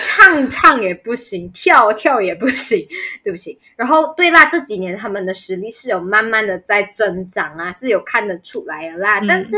[0.00, 2.86] 唱唱也不行，跳跳也不行，
[3.22, 3.58] 对不起。
[3.76, 9.20] 然后对啦，这几年他们的实力是有慢慢的在增长啊，是有看得出来的啦。
[9.20, 9.56] 嗯但是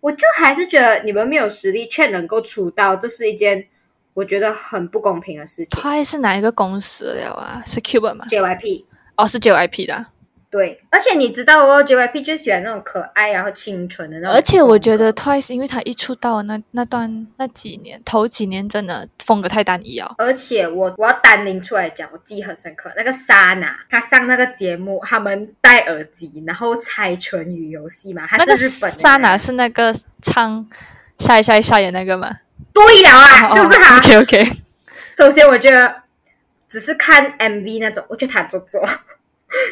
[0.00, 3.66] 我就还是觉得你们没有实力却能够出道，这是一件
[4.12, 5.80] 我觉得很不公平的事情。
[5.80, 7.62] Twice 是哪一个公司了啊？
[7.64, 8.84] 是 Cube 吗？JYP
[9.16, 10.10] 哦，是 JYP 的啊。
[10.54, 20.14] 对，而且你知道哦，JYP 最喜欢那种可爱然后清纯的那种，而且我觉得 Twice 因为他一出道那那段那几年，头几年真的风格太单一哦。
[20.16, 22.92] 而且我我要单拎出来讲，我记忆很深刻。
[22.96, 28.96] 那个莎娜，他上那个节目，他们戴耳机，然后猜唇语游戏嘛，她那个是日本的。
[28.96, 29.92] 莎娜是那个
[30.22, 30.64] 唱
[31.18, 32.32] 晒晒晒的那个吗？
[32.72, 33.98] 对了啊，就是他。
[33.98, 34.48] OK OK，
[35.16, 36.02] 首先，我觉得
[36.68, 38.80] 只是看 MV 那种，我觉得他做作，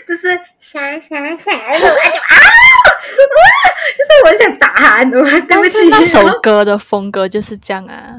[0.06, 0.28] 就是
[0.58, 2.36] 闪闪闪那种，哎就啊，
[3.96, 5.30] 就是我很想打她，你懂吗？
[5.30, 8.16] 对但不起，是那首歌的风格就是这样啊。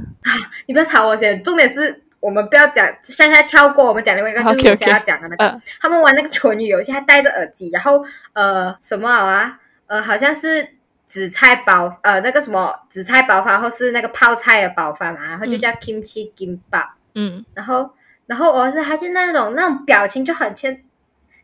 [0.66, 1.42] 你不要吵我先。
[1.44, 5.46] 重点是我们不要讲，现在跳过，我们讲另外一个，就是我想要讲的那个。
[5.46, 8.04] 嗯他们玩那个唇语游戏，还戴着耳机，然后
[8.34, 9.60] 呃什么啊？
[9.88, 10.68] 呃，好像是
[11.08, 17.90] 紫菜包，呃那个什么紫菜包饭，或是那个泡菜的包饭嘛，然后就叫 kimchi gimbap，、嗯，然后
[18.26, 20.84] 然后我是他就那种那种表情就很欠。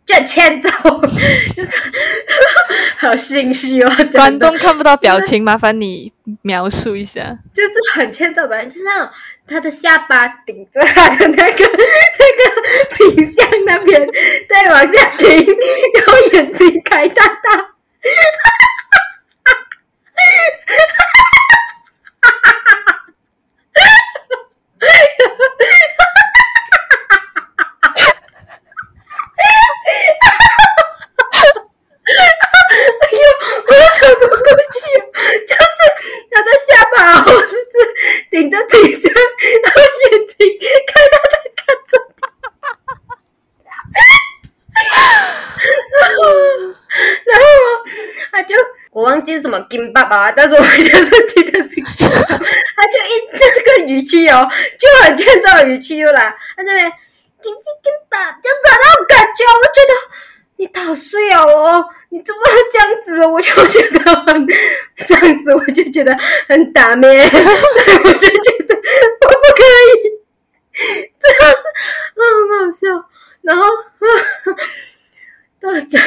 [0.09, 0.69] 就欠揍，
[1.01, 1.69] 就是
[2.97, 3.91] 好心虚哦。
[4.13, 7.37] 观众看不到表情，麻烦你描述一下。
[7.53, 9.09] 就是很欠揍本人，就是那种
[9.47, 11.63] 他的下巴顶着他的那个那个
[12.97, 14.07] 颈项那边，
[14.49, 17.75] 再往下顶，然后眼睛开大大。
[36.99, 37.55] 啊，我就是
[38.29, 39.81] 顶着嘴上，然后
[40.11, 40.37] 眼睛
[40.87, 41.91] 看他在看着
[43.75, 43.79] 他，
[47.25, 47.45] 然后
[48.31, 48.55] 他就
[48.91, 54.47] 我忘记什么金爸爸，但是我就是记得是金爸爸，他就一这个语气哦，
[54.77, 56.91] 就很欠揍的语气又来，他这边
[57.41, 59.93] 金金金爸，就找种感觉，我觉得。
[60.59, 63.25] 你打碎了哦，你怎么会这样子？
[63.25, 64.45] 我就觉得很
[64.97, 66.13] 这样子我就觉得
[66.49, 70.19] 很打面，所以我就觉得我不可以，
[71.17, 71.63] 最后是
[72.19, 73.09] 很好笑，
[73.41, 73.63] 然后
[75.61, 75.97] 大家。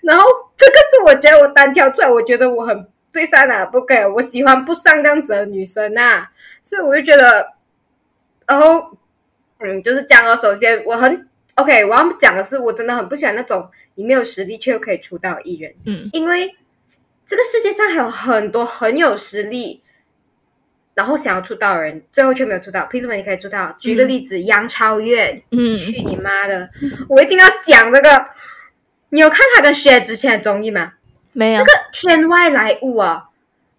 [0.00, 0.24] 然后
[0.56, 6.28] 这个是我觉得我单挑出来，我觉得我很对上了不可以，我喜欢不上这样子的女生呐、
[6.62, 7.52] 所以我就觉得，
[8.46, 8.96] 然后
[9.58, 10.34] 嗯，就是这样哦。
[10.34, 16.56] 首先我很 OK，我要讲的是，我真的很不喜欢那种你没有实力却又可以出道的艺人，嗯因为
[17.26, 19.82] 这个世界上还有很多很有实力。
[20.96, 22.86] 然后想要出道的人，最后却没有出道。
[22.88, 23.74] 凭什么你可以出道？
[23.80, 26.70] 举个例子，杨超越，嗯，去你妈的！
[27.08, 28.26] 我一定要讲这个。
[29.08, 30.92] 你有看他跟薛之谦的综艺吗？
[31.32, 33.24] 没有那个天外来物啊，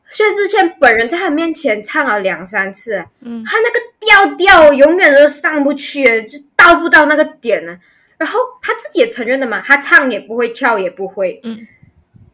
[0.09, 7.77] 薛之谦本人在他面前唱了两三次，嗯他那个调调永远都上不去，就到不到那个点呢。
[8.17, 11.67] 然后他自己也承认的嘛，他唱也不会，跳也不会，嗯，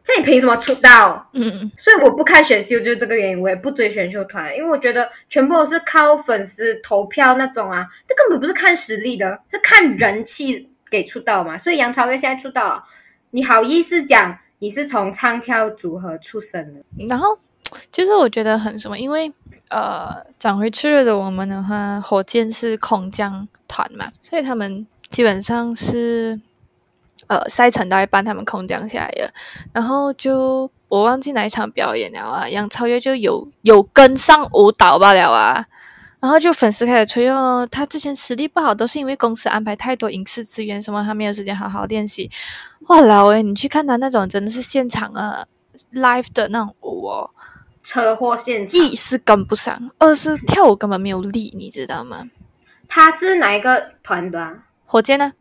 [0.04, 1.28] 这你凭什么出道？
[1.32, 11.58] 嗯所以我不看选秀就是这个原因，我也不追选秀团，因为我觉得全部都是靠粉丝投票那种啊，这根本不是看实力的，是看人气给出道嘛。
[11.58, 12.86] 所以杨超越现在出道，
[13.30, 16.80] 你好意思讲你是从唱跳组合出身的？
[17.08, 17.40] 然后
[17.90, 19.32] 其实我觉得很什么，因为
[19.68, 26.40] 呃，讲回去了的我们的话，火箭是空降团嘛，所以他们基本上是
[27.26, 29.32] 呃赛程到一半，他们空降下来了，
[29.72, 35.66] 然后就我忘记哪一场表演了啊，杨超越就有有跟上舞蹈罢了啊。
[36.20, 42.30] 然后就粉丝开始吹哦，他之前实力不好，都是因为公司安排太多影视资源，什么他没有时间好好练习。
[42.82, 45.44] 哇老诶，你去看他那种真的是现场啊
[45.94, 47.28] live 的那种舞哦，
[47.82, 52.30] 车祸现场，一是跟不上，二是跳舞根本没有力，你知道吗？
[52.88, 54.66] 他是哪一个团的、啊？
[54.86, 55.32] 火箭呢？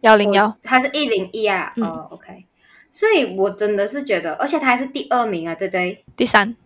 [0.00, 1.72] 幺零幺，他是一零一啊。
[1.76, 2.44] 嗯哦，OK。
[2.90, 6.04] 所以我真的是觉得，而且他还是第二名啊，对不对？
[6.16, 6.56] 第三，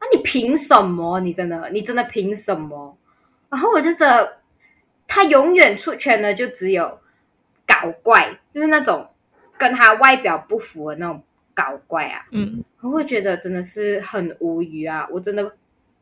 [0.00, 1.20] 那你凭什么？
[1.20, 2.96] 你真的，你真的凭什么？
[3.48, 4.38] 然后我就觉得
[5.06, 7.00] 他永远出圈的就只有
[7.66, 9.10] 搞怪，就是那种
[9.56, 11.22] 跟他外表不符的那种
[11.54, 12.24] 搞怪啊。
[12.32, 15.06] 嗯，我会觉得真的是很无语啊！
[15.10, 15.44] 我真的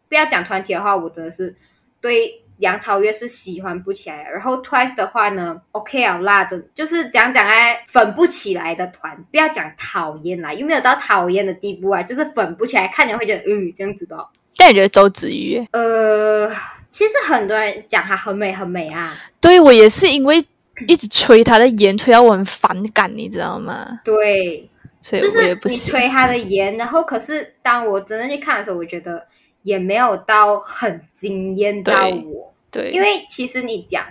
[0.09, 1.55] 不要讲团体的话，我真的是
[2.01, 4.31] 对杨超越是喜欢不起来。
[4.31, 14.29] 然后 Twice 的话呢，OK 啊啦，真就是讲讲哎粉不起来的团，不要讲讨厌啦，又没有到讨厌的地步啊，就是粉不起来，看起来会觉得嗯这样子的。
[14.57, 15.69] 但你觉得周子瑜耶？
[15.73, 16.51] 呃，
[16.91, 20.45] 其实很多人讲她很美很美啊，对我也是因为
[20.87, 24.01] 一直吹她的颜，吹到我很反感，你知道吗？
[24.05, 24.69] 对，
[25.01, 25.91] 所以就是你我也不行。
[25.93, 29.27] 吹他的颜，然后可是当我真的去看的时候，我觉得
[29.63, 32.53] 也没有到很惊艳到我。
[32.71, 34.05] 对，因为其实你讲，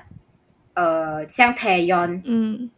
[0.74, 2.70] 呃，像 Taeyeon，嗯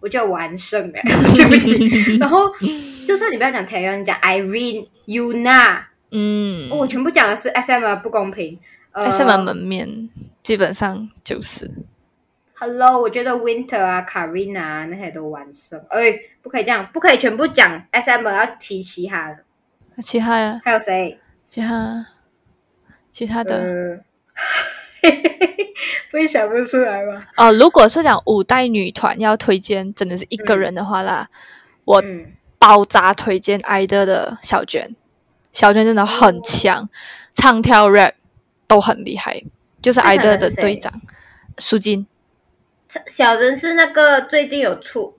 [0.00, 1.02] 我觉得完胜哎，
[1.36, 2.16] 对不起。
[2.16, 2.48] 然后，
[3.06, 8.58] 就算你不要讲 Taeyeon，你讲 Irene、Yuna，、嗯，我全部讲的是 SM 的不公平。
[8.92, 10.08] 呃 S M 门面
[10.42, 11.70] 基本上就是，
[12.62, 15.82] Hello，我觉得 Winter 啊、Karina 啊那些都完胜。
[15.88, 19.38] 哎，不可以这样，不可以全部讲 SM，要提其他的。
[20.02, 21.18] 其他的还有谁？
[21.48, 22.06] 其他
[23.10, 24.04] 其他的、呃，
[26.10, 27.28] 不会想不出来吧？
[27.38, 31.28] 哦，如果是讲五代女团要推荐，真的是一个人的话啦，
[31.86, 34.94] 我嗯，爆炸推荐艾德的小娟，
[35.50, 36.90] 小娟真的很强，
[37.32, 38.12] 唱跳 rap
[38.66, 39.42] 都很厉害，
[39.80, 41.00] 就是艾德的队长
[41.56, 42.06] 苏金。
[43.06, 45.16] 小珍是那个最近有出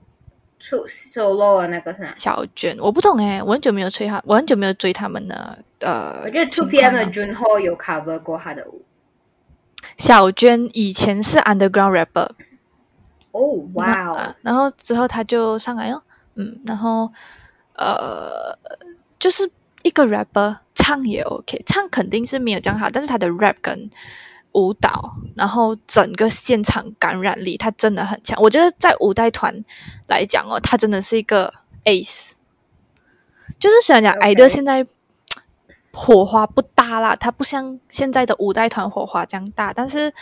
[0.58, 2.12] 出 solo 的那个是哪？
[2.14, 6.22] 小娟，我不懂诶，我很久没有追他，我很久没有追他们的呃。
[6.24, 8.84] 我觉得 Two PM 的了 Junho 有 cover 过他的舞。
[9.96, 12.28] 小娟以前是 underground rapper，
[13.32, 16.02] 哦，哇然后之后他就上来哦，
[16.36, 17.10] 嗯，然后
[17.74, 18.56] 呃，
[19.18, 19.50] 就是
[19.82, 23.90] 一个 rapper 唱也 OK，唱肯定是没有这样好，但是他的 rap 跟
[24.54, 28.40] 舞蹈，然后整个现场感染力，他真的很强。
[28.42, 29.64] 我觉得在舞代团
[30.06, 31.52] 来讲哦，他真的是一个
[31.84, 32.32] ace。
[33.58, 34.84] 就是虽然讲矮的现在
[35.92, 40.12] 火花不大啦，他不像现在的五代团火花这样大，但是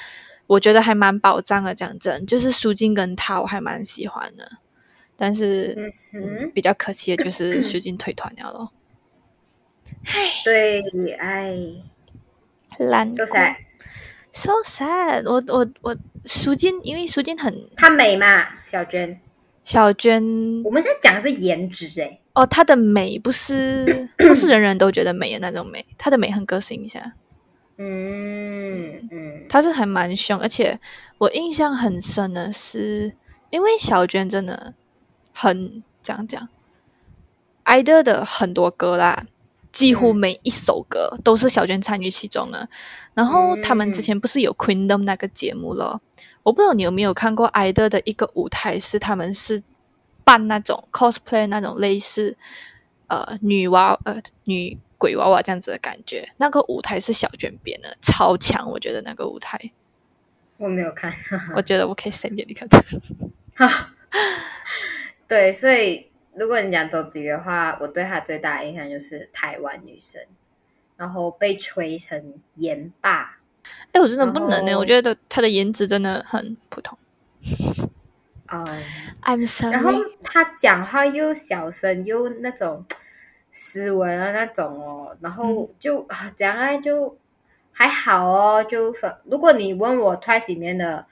[0.46, 1.74] 我觉得还蛮保障的。
[1.74, 4.58] 讲真，就是苏静跟他我还蛮喜欢的，
[5.16, 8.72] 但是嗯，比较可惜的就是苏静退团了咯。
[10.44, 10.82] 对，
[11.18, 11.56] 哎
[12.78, 13.56] 烂，so sad。
[14.32, 15.24] So sad。
[15.24, 19.20] 我我我苏金，因为苏金很她美嘛，小娟。
[19.62, 20.22] 小娟，
[20.64, 27.12] 我们现在讲的是颜值，哎，哦，她的美不是不是人人都觉得美的那种美，她的美很个性一下。
[27.76, 30.80] 嗯嗯，她是还蛮凶，而且
[31.18, 33.12] 我印象很深的是，
[33.50, 34.74] 因为小娟真的
[35.32, 36.48] 很这样讲，
[37.62, 39.24] 艾德的很多歌啦，
[39.72, 42.68] 几乎嗯每一首歌都是小娟参与其中的。
[43.14, 46.00] 然后他们之前不是有 Queendom 那个节目咯，
[46.42, 49.62] 我不知道你有没有看过艾德的一个舞台，是他们是
[50.24, 52.36] 扮那种 cosplay 那种类似
[53.08, 56.28] 呃女娃呃女鬼娃娃这样子的感觉。
[56.36, 59.72] 那个舞台是小娟编的，超强，我觉得那个舞台，
[60.56, 61.12] 我没有看。
[61.56, 62.68] 我觉得我可以 send 给你看。
[65.26, 70.22] 对，所以如果你讲周子瑜的话，我对她最大的印象就是台湾女生，
[70.96, 73.38] 然后被吹成颜霸。
[73.92, 76.96] 哎，我真的不能呢，我觉得她的颜值真的很普通。
[78.52, 78.66] 嗯
[79.22, 79.72] ，I'm sorry。
[79.72, 79.92] 然后
[80.24, 82.84] 她讲话又小声又那种
[83.52, 87.16] 斯文啊那种哦，然后就啊讲啊就
[87.72, 89.18] 还好哦，就反。
[89.24, 91.06] 如果你问我 Twice 里面的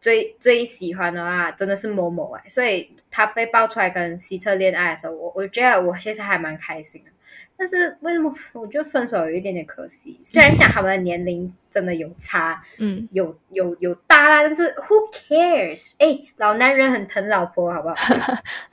[0.00, 7.12] 最最喜欢的话，真的是某某哎，所以他被爆出来跟西澈恋爱的时候，我我觉得我其实还蛮开心的。
[7.56, 10.18] 但是为什么我觉得分手有一点点可惜？
[10.24, 15.94] 虽然讲他们的年龄真的有差，嗯，有有有大啦，但是 who cares？
[16.00, 17.94] 哎，老男人很疼老婆，好不好？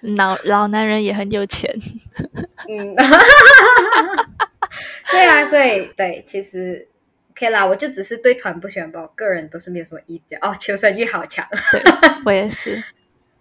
[0.18, 1.72] 老老男人也很有钱。
[2.68, 2.96] 嗯，
[5.12, 6.88] 对啊，所以对，其实
[7.34, 10.56] OK 啦，我就只是对团不喜欢吧，我个人都是没有什么意见哦。
[10.60, 11.84] 求生欲好强，对
[12.26, 12.84] 我也是。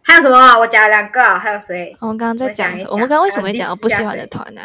[0.03, 0.59] 还有什么啊？
[0.59, 1.97] 我讲了两个啊，还有谁？
[2.01, 4.63] 我们刚刚在讲我们刚刚为什么会讲到呃不喜欢的团呢、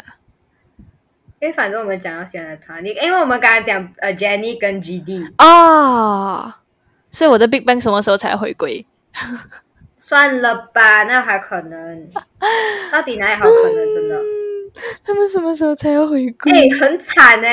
[1.40, 6.52] 因为反正我们讲到喜欢的团，你因为我们刚刚讲呃 Jenny 跟 GD，哦，
[7.10, 8.86] 所以我的 Big Bang 什么时候才回归？
[9.96, 12.08] 算了吧，那还可能，
[12.92, 13.94] 到底哪里还有可能？
[13.94, 14.22] 真的，
[15.04, 16.52] 他们什么时候才要回归？
[16.52, 17.48] 哎、很惨呢、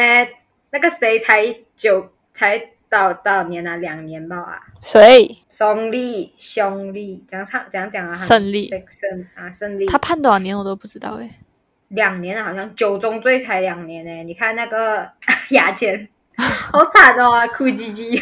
[0.72, 2.58] 那个谁才九才
[2.94, 4.62] 到到年啊，两年吧啊。
[4.80, 5.40] 谁？
[5.50, 7.66] 胜利，兄弟，怎样唱？
[7.72, 8.14] 怎样讲啊？
[8.14, 9.88] 胜利胜胜啊，胜利。
[9.88, 11.40] 他判多少年我都不知道哎。
[11.88, 15.10] 两年啊，好像九宗罪才两年呢、你看那个
[15.50, 18.22] 牙签，好惨哦， 哭唧唧。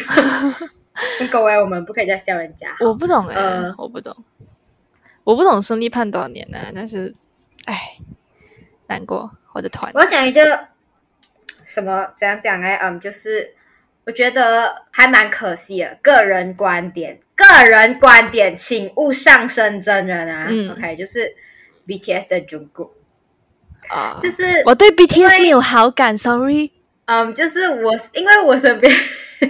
[1.30, 2.74] 各位，我们不可以再笑人家。
[2.80, 4.14] 我不懂哎、呃我不懂，
[5.24, 7.14] 我不懂胜利判多少年呢、但是，
[7.66, 7.98] 哎，
[8.86, 10.68] 难过我的团我要讲一个
[11.64, 12.08] 什么？
[12.16, 12.66] 怎样讲呢？
[12.80, 13.54] 嗯，就是
[14.04, 20.46] 我觉得还蛮可惜的，个人观点，个人观点，请勿上升真人啊。
[20.48, 21.36] 嗯 OK，就是
[21.86, 22.90] BTS 的 Jungkook，
[23.88, 26.72] 啊，就是我对 BTS 没有好感，sorry。
[27.04, 28.92] 嗯，就是我，因为我身边，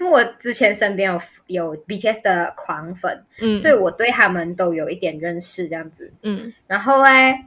[0.00, 6.12] 因为我之前身边有有 BTS 的狂粉，嗯，所以我对他们都有一点认识这样子。
[6.22, 7.46] 嗯然后哎，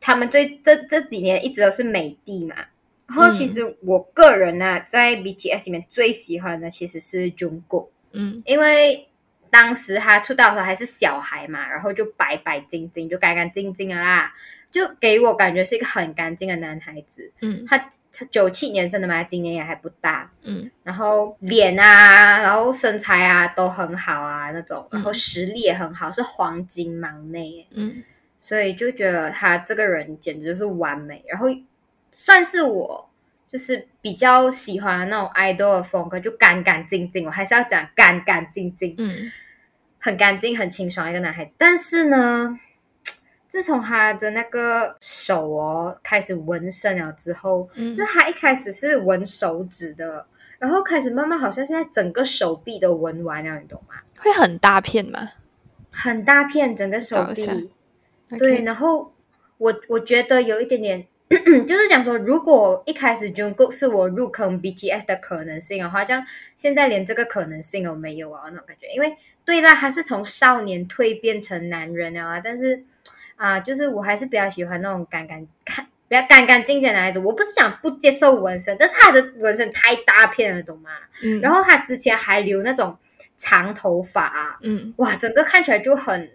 [0.00, 2.56] 他们最这这几年一直都是美帝嘛。
[3.10, 3.32] 然后嗯。
[3.32, 8.42] 其实我个人呢、在 BTS 里面最喜欢的其实是 Jungkook，嗯。
[8.46, 9.08] 因为
[9.50, 14.32] 当时他出道的时候还是小孩嘛，然后就白白净净，就干干净净的啦，
[14.70, 17.32] 就给我感觉是一个很干净的男孩子。
[17.40, 17.64] 嗯。
[17.66, 17.76] 他
[18.12, 20.70] 他九七年生的嘛，今年也还不大，嗯。
[20.84, 24.98] 然后脸啊，然后身材啊都很好啊那种，嗯。
[24.98, 28.02] 然后实力也很好，是黄金忙内，嗯。
[28.38, 31.46] 所以就觉得他这个人简直就是完美，然后
[32.12, 33.10] 算是我
[33.48, 39.30] 就是比较喜欢那种 idol 的风格，就干干净净，我还是要讲干干净净，嗯
[39.98, 41.52] 很干净、很清爽一个男孩子。
[41.58, 42.58] 但是呢，
[43.48, 50.26] 自从他的那个手哦开始纹身了之后，嗯就他一开始是纹手指的，
[50.58, 53.96] 然后开始慢慢好像现在整个手臂都纹完了，你懂吗？
[54.18, 55.32] 会很大片吗？
[55.90, 57.70] 很大片，整个手臂。
[58.38, 59.12] 对，然后
[59.58, 66.26] 我我觉得有一点点，就是讲说，如果一开始 Jungkook 是我入坑 BTS 的可能性的话，这样
[66.56, 68.88] 现在连这个可能性都没有啊，那种感觉。
[68.88, 72.84] 因为对啦，他是从少年蜕变成男人了啊，但是
[73.36, 75.86] 啊、就是我还是比较喜欢那种干干看。
[76.08, 80.90] 比较干干净净的男孩子，我不是想不接受纹身，但是他的纹身太大片了，懂吗？
[81.22, 82.98] 嗯，然后他之前还留那种
[83.38, 86.32] 长头发、啊，嗯哇，整个看起来就很，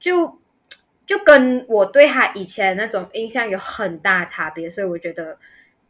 [0.00, 0.40] 就
[1.08, 5.38] 就跟我对他以前那种印象有很大差别，所以我觉得，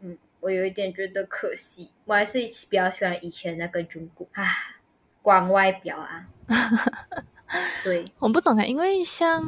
[0.01, 2.39] 嗯，我有一点觉得可惜，我还是
[2.71, 4.45] 比较喜欢以前那个中国啊，
[5.21, 6.29] 光外表啊，
[7.83, 9.43] 对，我不懂啊，因为像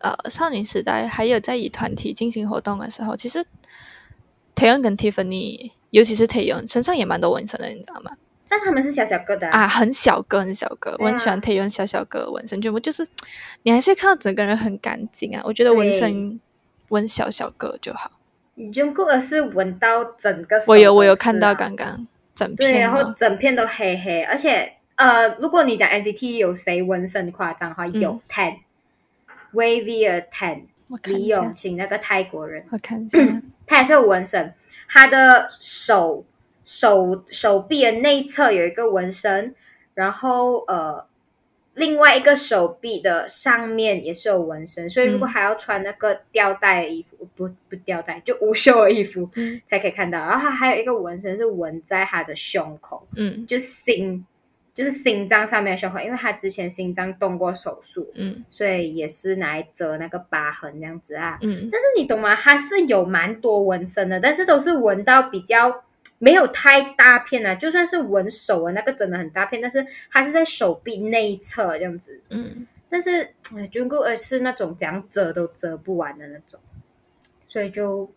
[0.00, 3.38] 呃少女时代还有在以团体进行活动的时候，其实
[4.56, 8.10] Taeyeon 跟 Tiffany，尤其是 Taeyeon 身上也蛮多纹身的，你知道吗？
[8.54, 13.02] 但他们是小小个的啊，很小个很小个，我很喜欢贴用小小个的纹身，全部就是
[13.62, 15.40] 你还是看到整个人很干净啊。
[15.42, 16.38] 我觉得纹身
[16.90, 18.10] 纹小小个就好。
[18.58, 28.56] Jungkook 是纹到整个手我有我有看到啊刚刚整对，片然后哦，整片都黑黑，而且呃，如果你讲 NCT 有谁纹身夸张的话，有 Ten、
[29.54, 30.64] Wavy Ten
[31.04, 33.18] 李永，清那个泰国人，我看一下，
[33.66, 34.52] 他也是有纹身，
[34.86, 36.22] 他的手
[36.64, 39.54] 手手臂的内侧有一个纹身，
[39.94, 41.06] 然后呃，
[41.74, 50.18] 另外一个手臂的上面也是有纹身，所以如果嗯还要穿那个吊带的衣服，不不吊带就无袖的衣服，嗯才可以看到。
[50.18, 54.26] 然后他还有一个纹身是纹在他的胸口，嗯就心
[54.74, 61.38] 就是心脏上面的胸口，因为他之前心脏动过手术，嗯所以也是拿来遮那个疤痕这样子啊。
[61.42, 62.34] 嗯但是你懂吗？
[62.34, 65.84] 他是有蛮多纹身的，但是都是纹到比较
[66.22, 67.52] 没有太大片啊。
[67.56, 72.20] 就算是纹手啊那个真的很大片，但是它是在手臂内侧这样子。
[72.30, 76.60] 嗯，但是哎 g k 是那种怎样遮都遮不完的那种，
[77.48, 78.08] 所以就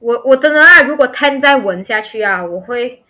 [0.00, 3.04] 我我真的啊，如果 Ten 再纹下去啊，我会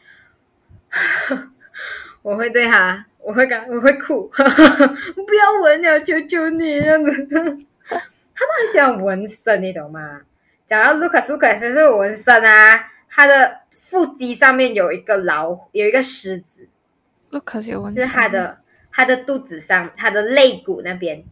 [2.22, 7.26] 我会对他，我会感我会哭， 不要纹了，求求你这样子。
[7.30, 10.20] 他们很喜欢纹身，你懂吗？
[10.66, 16.68] 讲到 Lucas，Lucas 是有纹身啊，他的腹肌上面有一个老虎，有一个狮子
[17.30, 18.58] ，Lucas 有纹身，就是他的
[18.92, 21.24] 他的肚子上，他的肋骨那边，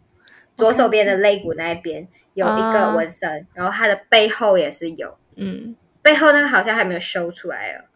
[0.57, 5.77] 左手边的肋骨那一边有一个纹身，然后他的背后也是有，嗯。
[6.03, 7.87] 背后那个好像还没有修出来了。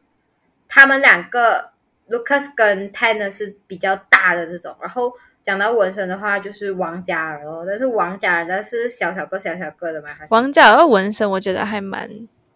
[0.69, 1.71] 他们两个
[2.09, 5.13] Lucas 跟 Tanner 是比较大的这种，然后
[5.45, 12.11] 讲到纹身的话，就是王嘉尔哦，但是王嘉尔那是小小个小小个的嘛，王嘉尔纹身，我觉得还蛮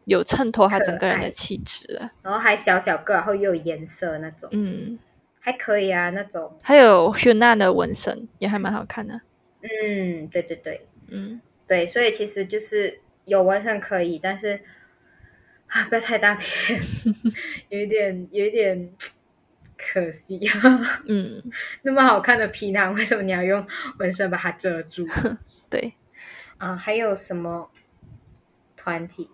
[0.04, 2.10] 有衬托他整个人的气质。
[2.22, 4.98] 然后还小小个，然后又有颜色那种，嗯，
[5.40, 9.20] 还可以啊，那种，还有 Huna 的纹身也还蛮好看的。
[9.62, 14.60] 嗯，对对对，嗯，对，所以其实就是有纹身可以，但是
[15.68, 16.78] 啊，不要太大片，
[17.70, 18.92] 有一点 有一点
[19.78, 20.38] 可惜。
[21.06, 21.42] 嗯，
[21.82, 23.66] 那么好看的皮囊，为什么你要用
[23.98, 25.06] 纹身把它遮住？
[25.70, 25.94] 对，
[26.58, 27.70] 啊，还有什么
[28.76, 29.30] 团体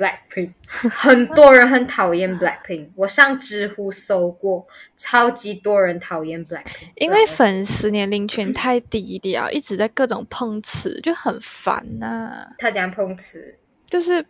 [0.00, 2.88] ？Blackpink，很多人很讨厌 Blackpink。
[2.94, 14.24] 我上知乎搜过，超级多人讨厌 Blackpink，因为粉丝年龄群太低了，一直在各种碰瓷，就很烦呐、他讲碰瓷，就是，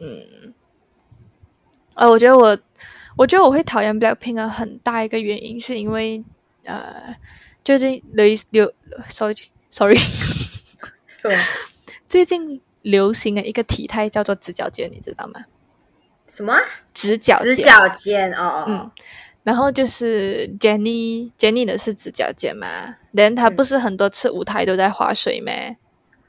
[0.00, 0.54] 嗯，
[1.94, 2.58] 呃，我觉得我，
[3.18, 6.24] 我觉得我会讨厌 Blackpink 的很大一个原因，是因为
[6.64, 7.14] 呃，
[7.62, 8.72] 最近刘刘
[9.08, 9.36] ，sorry
[9.68, 9.96] sorry，
[11.06, 11.36] 什么？
[12.08, 15.44] 最近流行的一个体态叫做直角肩，你知道吗？
[16.28, 16.60] 什么啊？
[16.94, 18.32] 直角肩，直角肩？
[18.32, 18.90] 哦哦嗯哦，
[19.42, 22.66] 然后就是 Jenny Jenny 的是直角肩嘛
[23.12, 25.76] ，then 她嗯不是很多次舞台都在划水咩？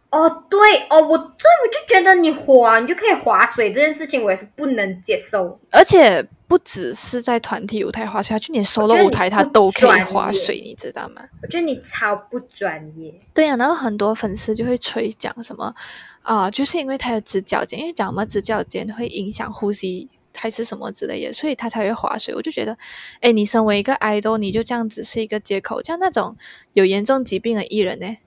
[0.10, 5.60] 哦对哦，我这我就觉得你滑，你就可以划水这件事情，我也是不能接受。
[5.72, 11.22] 而且不只是在团体舞台划水，她去你觉 solo 舞台他都可以划水，你知道吗？
[11.44, 13.14] 我觉得你超不专业。
[13.34, 15.74] 对呀、然后很多粉丝就会吹讲什么
[16.22, 22.36] 啊、就是因为他有直角肩，因为讲什么直角肩会影响呼吸还是什么之类的，所以他才会划水。
[22.36, 22.78] 我就觉得，
[23.22, 26.36] 哎，你身为一个 idol，你就这样子是一个借口，像那种
[26.74, 28.18] 有严重疾病的艺人呢，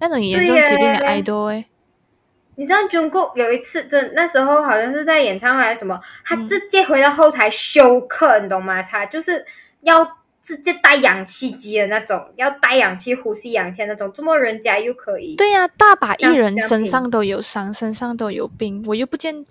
[0.00, 1.66] 那种有严重疾病的 idol 哎，
[2.56, 8.82] 你知道 Jungkook 有一次真那时候好像是在演唱会还是什么，他嗯直接回到后台休克，你懂吗？
[8.82, 9.44] 他就是
[9.82, 10.04] 要
[10.42, 19.44] 直接带氧气机的那种，要带氧气呼吸氧气的那种，这么人家又可以，对呀、大把艺人身上都有伤，身上都有病，我又不见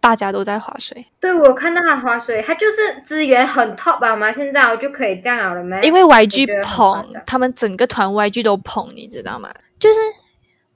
[0.00, 5.80] 大家都在划水，对我看到他划水，他就是资源很 top 啊嘛，现在我就可以这样了没？
[5.82, 9.48] 因为我 YG 捧他们整个团 YG 都捧，你知道吗？
[9.78, 9.98] 就是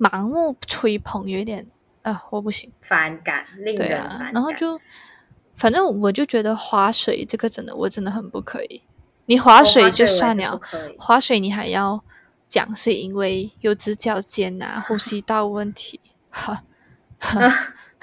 [0.02, 1.64] 盲目吹捧，有一点
[2.02, 2.72] 啊，我不行。
[2.80, 4.80] 反感，令对啊人反感。，然后就
[5.54, 8.82] 反正我就觉得划水这个真的我真的很不可以。
[9.26, 10.60] 你划水就算了。
[10.98, 12.02] 划水你还要
[12.48, 16.00] 讲是因为有直角肩啊、 呼吸道问题，
[16.30, 16.64] 哈，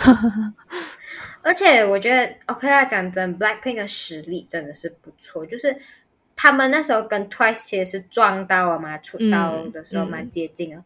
[1.42, 5.78] 而且我觉得，OK 啊，讲真，Blackpink 的实力真的是不错，就是
[6.36, 10.84] 他们那时候跟 Twice 其实是撞到了嘛，出道的时候嗯蛮接近的。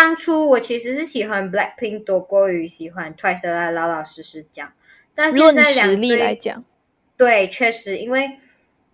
[0.00, 4.72] 当初我其实是喜欢 Blackpink 多过于喜欢 Twice 的，老老实实讲。
[5.12, 6.64] 但现论实力队来讲，
[7.16, 8.38] 对，确实，因为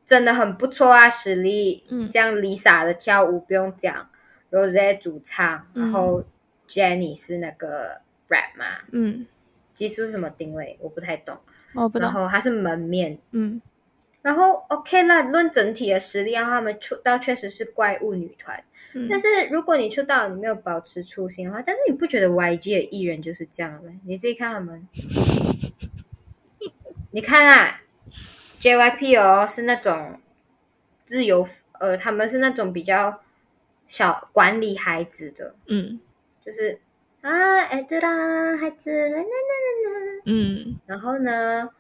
[0.06, 1.84] 真的很不错啊，实力。
[1.90, 4.08] 嗯像 Lisa 的跳舞不用讲
[4.50, 6.24] ，Rose 主唱，嗯然后
[6.66, 9.26] Jennie 是那个 rap 嘛，嗯，
[9.74, 11.36] 技术是什么定位我不太懂。
[11.74, 13.60] 我不懂，然后她是门面，嗯
[14.22, 18.64] 然后 OK 那，论整体的实力，然后他们出道确实是怪物女团。
[18.94, 19.06] 嗯。
[19.08, 23.92] 但是如果你出道你没有保持初心的话，但是你不觉得 YG 的艺人就是这样吗？
[24.04, 24.86] 你自己看他们，
[27.12, 27.80] 你看啊
[28.60, 30.20] ，JYP 哦是那种
[31.06, 31.46] 自由，
[31.80, 33.20] 呃，他们是那种比较
[33.86, 36.00] 小管理孩子的，嗯。
[36.44, 36.78] 就是
[37.22, 40.22] 啊，孩子啦，孩子啦，啦啦啦啦。
[40.26, 40.76] 嗯。
[40.84, 41.70] 然后呢，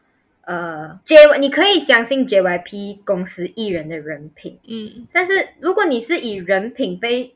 [0.46, 5.06] 呃，J 你可以相信 JYP 公司艺人的人品，嗯。
[5.12, 7.34] 但是如果你是以人品被，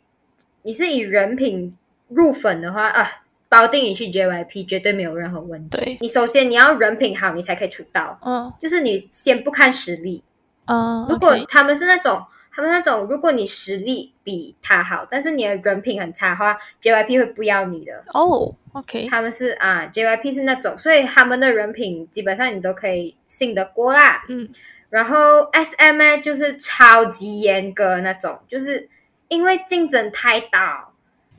[0.62, 1.76] 你是以人品
[2.08, 3.06] 入粉的话啊，
[3.48, 5.78] 保定你去 JYP 绝对没有任何问题。
[5.78, 8.18] 对，你首先你要人品好，你才可以出道。
[8.22, 8.52] 嗯。
[8.60, 10.22] 就是你先不看实力，
[10.66, 12.22] 嗯，如果他们是那种，
[12.58, 18.02] 他们那种，如果你实力比他好，但是你的人品很差的话，JYP 会不要你的。
[18.08, 24.24] 哦，OK，他们是啊，JYP 是那种，所以他们的人品基本上你都可以信得过啦。
[24.28, 24.48] 嗯
[24.90, 28.88] 然后 SM 呢，就是超级严格那种，就是
[29.28, 30.88] 因为竞争太大，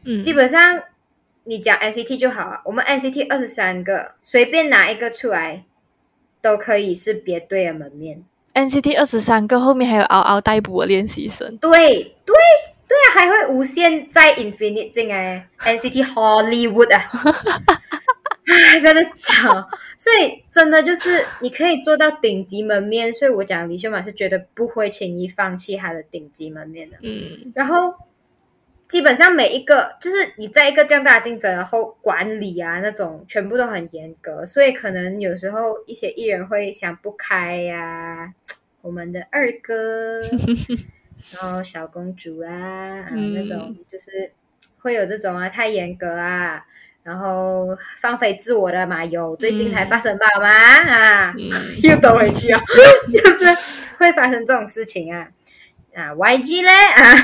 [0.05, 0.81] 嗯，基本上
[1.43, 2.61] 你讲 NCT 就好了。
[2.63, 5.65] 我们 NCT 二十三个，随便拿一个出来，
[6.41, 8.23] 都可以是别队的门面。
[8.65, 11.69] NCT 二十三个后面还有嗷嗷待哺的练习生，对
[12.25, 12.35] 对
[12.87, 17.01] 对啊，还会无限在 Infinite 进哎，NCT Hollywood 啊，
[18.47, 19.67] 唉， 不要再讲了。
[19.97, 26.97] 所以真的就是你可以做到顶级门面，所以我讲李秀满是绝对不会轻易放弃他的顶级门面的。
[27.01, 27.93] 嗯然后
[28.89, 38.33] 基本上每一个就是你在一个这样大的竞争，然后管理啊那种全部都很严格，所以可能有时候一些艺人会想不开呀、
[38.81, 40.19] 我们的二哥，
[41.39, 44.31] 然后小公主啊，那种就是
[44.79, 46.65] 会有这种啊太严格啊。
[47.01, 47.65] 然后
[47.97, 51.49] 放飞自我的嘛，有最近才发生吧嘛、啊，嗯。
[51.81, 52.61] 又走回去啊，
[53.09, 55.29] 就是会发生这种事情啊。
[55.95, 57.15] 啊，YG 嘞啊，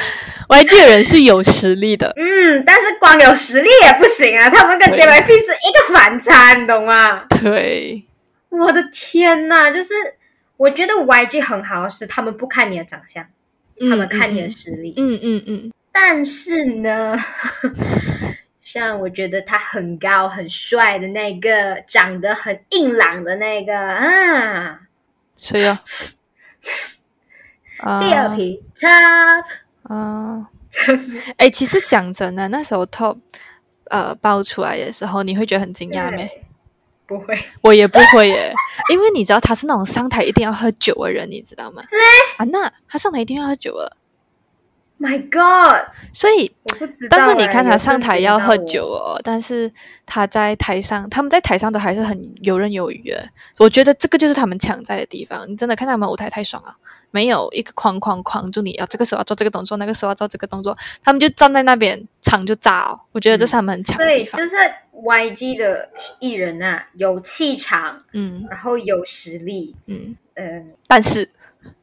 [0.48, 7.24] YG 的人是有实力的，嗯，但是光有实力也不行啊，他们跟 JYP 是一个反差，你懂吗？
[7.40, 8.04] 对，
[8.50, 9.94] 我的天呐，就是
[10.56, 13.26] 我觉得 YG 很好的是，他们不看你的长相，
[13.90, 17.16] 他们看你的实力，嗯嗯嗯，但是呢。
[18.66, 24.80] 像我觉得他很高很帅的那个，长得很硬朗的那个啊，
[25.36, 25.80] 谁呀？
[27.78, 29.44] 啊第二批 top
[29.88, 33.18] 啊，就是哎，其实讲真的，那时候 Top
[33.90, 36.30] 呃爆出来的时候，你会觉得很惊讶没？
[37.06, 38.52] 不会，我也不会耶，
[38.92, 41.80] 因为你知道他是那种上台一定要喝酒的人，你知道吗？
[41.82, 41.96] 是
[42.36, 43.96] 啊，那他上台一定要喝酒了
[44.98, 46.52] ，My God，所以。
[47.08, 49.70] 但是你看他上台要喝酒哦，但是
[50.04, 53.28] 他在台上，他们在台上都还是很游刃有余的。
[53.58, 55.48] 我觉得这个就是他们强在的地方。
[55.48, 56.76] 你真的看他们舞台太爽了，
[57.16, 63.00] 没有一个框框框住你，要这个时候要做这个动作，那个时候要做这个动作，他们就站在那边，场就炸哦。
[63.12, 64.38] 我觉得这是他们很强的对，地方。
[64.38, 64.54] 就是
[64.92, 65.88] YG 的
[66.20, 71.26] 艺人啊，有气场，嗯然后有实力，嗯，嗯，但是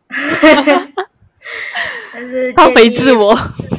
[2.14, 3.36] 但是放飞自我，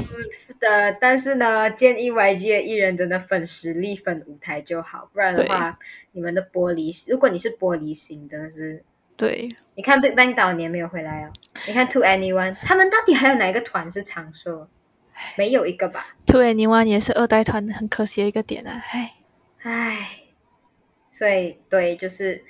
[0.59, 5.79] 的，但是呢，建议 YG 的艺人真的粉实力、粉舞台就好，不然的话，
[6.11, 8.83] 你们的玻璃，如果你是玻璃心，真的是。
[9.17, 11.33] 对，你看 Big Bang 早年没有回来哦，
[11.67, 14.69] 你看 To Anyone，他们到底还有哪一个团是长寿？
[15.37, 19.15] 没有一个吧？Two Anyone 也是二代团，很可惜的一个点啊，唉。
[19.63, 19.97] 唉，
[21.11, 22.45] 所以对，就是，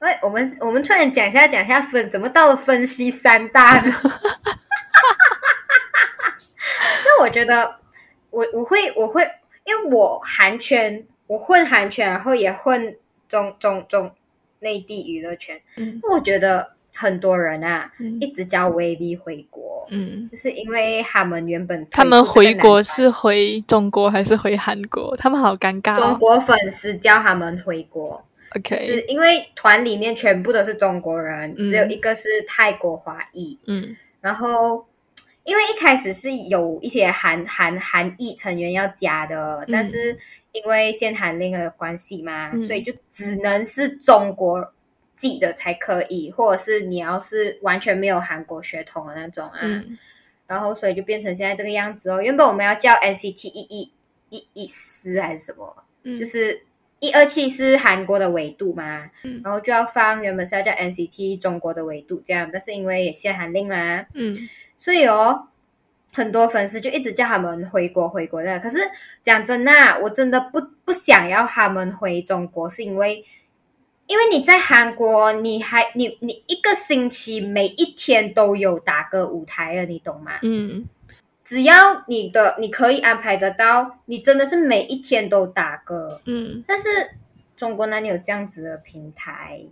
[0.00, 3.82] 哎，我们我们突然讲一下讲一下分，怎么到了分析三大呢？
[7.04, 7.76] 那我觉得，
[8.30, 9.22] 我我会我会，
[9.64, 12.96] 因为我韩圈，我混韩圈，然后也混
[13.28, 14.14] 中中中
[14.62, 25.16] 内地娱乐圈，嗯我觉得很多人啊，嗯一直叫 Wavy 回国，嗯，就是因为他们原本他们回国是回中国还是回韩国？
[25.16, 26.06] 他们好尴尬哦。
[26.06, 28.24] 中国粉丝叫他们回国。
[28.54, 33.58] OK，是因为团里面全部都是中国人，嗯只有一个是泰国华裔。
[33.66, 34.86] 嗯然后，
[35.44, 40.16] 因为一开始是有一些韩韩韩裔成员要加的，但是
[40.52, 42.62] 因为限韩令的关系嘛，嗯。
[42.62, 44.72] 所以就只能是中国
[45.16, 49.58] 籍的才可以，或者是你要是完全没有韩国血统的那种啊。
[49.62, 49.98] 嗯。
[50.46, 52.20] 然后，所以就变成现在这个样子哦。
[52.20, 53.92] 原本我们要叫 NCT 一一
[54.30, 55.84] 一一四还是什么？
[56.02, 56.62] 嗯，就是
[56.98, 59.40] 一二七是韩国的纬度嘛，嗯。
[59.42, 64.36] 然后就要放原本是要叫 NCT 中国的纬度这样，但是因为也限韩令嘛，嗯。
[64.76, 65.48] 所以哦，
[66.12, 68.60] 很多粉丝就一直叫他们回国回国的。
[68.60, 68.78] 可是
[69.24, 73.24] 讲真呐、我真的不不想要他们回中国，是因为。
[74.08, 80.32] 因为你在韩国，你还你你一个星期每一天都有打歌舞台了，你懂吗？
[80.42, 80.86] 嗯
[81.44, 86.20] 只要你的你可以安排得到，你真的是每一天都打歌。
[86.26, 86.88] 嗯但是
[87.56, 89.62] 中国哪里有这样子的平台？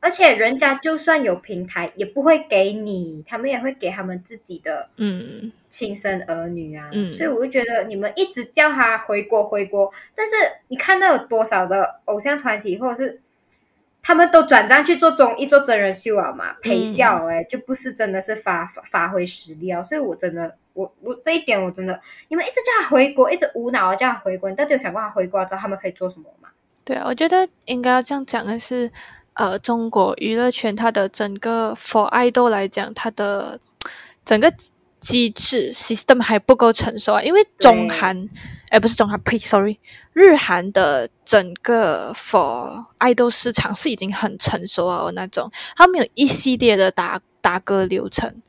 [0.00, 6.88] 而且人家就算有平台，也不会给你，他们也会给他们自己的嗯亲生儿女啊。
[6.92, 10.32] 嗯所以我就觉得你们一直叫他回国回国，但是
[10.68, 13.20] 你看到有多少的偶像团体，或者是
[14.02, 19.82] 他们都转战去做综艺、做真人秀了嘛，陪笑哎、就不是真的是发发发挥实力啊。
[19.82, 26.48] 所以我真的，我我这一点我真的，你们一直叫他回国，一直无脑地叫他回国，你到底有想过他回国之后他们可以做什么吗？
[26.82, 28.90] 对啊，我觉得应该要这样讲的是，
[29.40, 33.58] 呃，中国娱乐圈它的整个 for idol 来讲，它的
[34.22, 34.52] 整个
[35.00, 38.28] 机制 system 还不够成熟啊，因为中对韩，
[38.68, 39.78] 哎，不是中韩，呸，sorry，
[40.12, 48.42] 日韩的整个 for idol 市场是已经很成熟了的那种，他们有一系列的打打歌流程，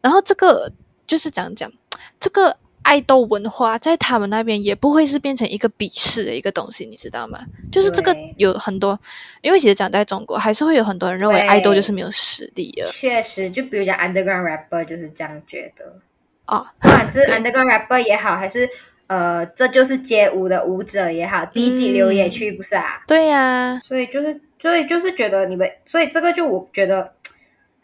[0.00, 0.72] 然后这个
[1.06, 1.70] 就是讲讲
[2.18, 2.56] 这个。
[2.90, 7.38] 爱豆文化在他们那边也不会是变成一个鄙视的一个东西，你知道吗？
[7.70, 8.98] 就是这个有很多，
[9.42, 11.46] 因为其实讲在中国，还是会有很多人认为对。
[11.46, 12.90] 爱豆就是没有实力的。
[12.90, 16.00] 确实，就比如讲 underground rapper 就是这样觉得，
[16.46, 16.72] 啊。
[16.80, 18.68] 不管是 underground rapper 也好，还是
[19.06, 23.04] 呃这就是街舞的舞者也好，低级流也去不是啊？
[23.06, 27.12] 对呀、所以就是，所以就是觉得你们，所以这个就我觉得，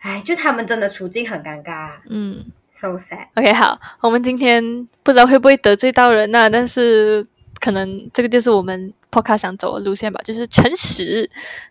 [0.01, 2.45] 哎，就他们真的处境很尴尬、啊、嗯
[2.77, 3.27] ，so sad。
[3.35, 4.63] ，OK，好，我们今天
[5.03, 7.27] 不知道会不会得罪到人呢、但是
[7.59, 11.29] 可能这个就是我们 podcast 想走的路线吧，就是诚实、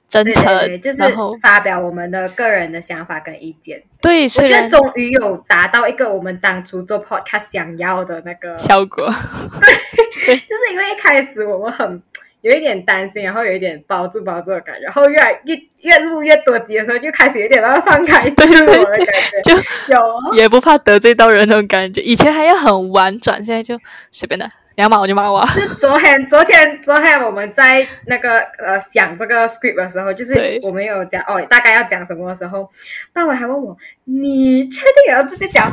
[0.07, 3.83] 真诚，对对，就是然后发表我们的个人的想法跟意见。
[4.01, 9.05] 对，我虽然终于有达到一个我们当初做 podcast 想要的那个效果，
[10.25, 12.01] 对就是因为一开始我们很
[12.41, 15.55] 有一点担心，然后有一点包住包住的感觉，然后越来越
[15.85, 19.05] 越录越多集的时候，就开始有点要放开自我的感
[19.43, 19.55] 觉，就
[19.93, 22.01] 有哦也不怕得罪到人那种感觉。
[22.01, 23.79] 以前还要很婉转，现在就
[24.11, 25.47] 随便的，你要骂我就骂我啊。
[25.53, 32.67] 是昨天，昨天，昨天我们在那个呃想这个 script 的时候，就是我们有讲哦，大概要讲什么的时候，
[33.13, 35.71] 范伟还问我：“你确定也要直接讲？”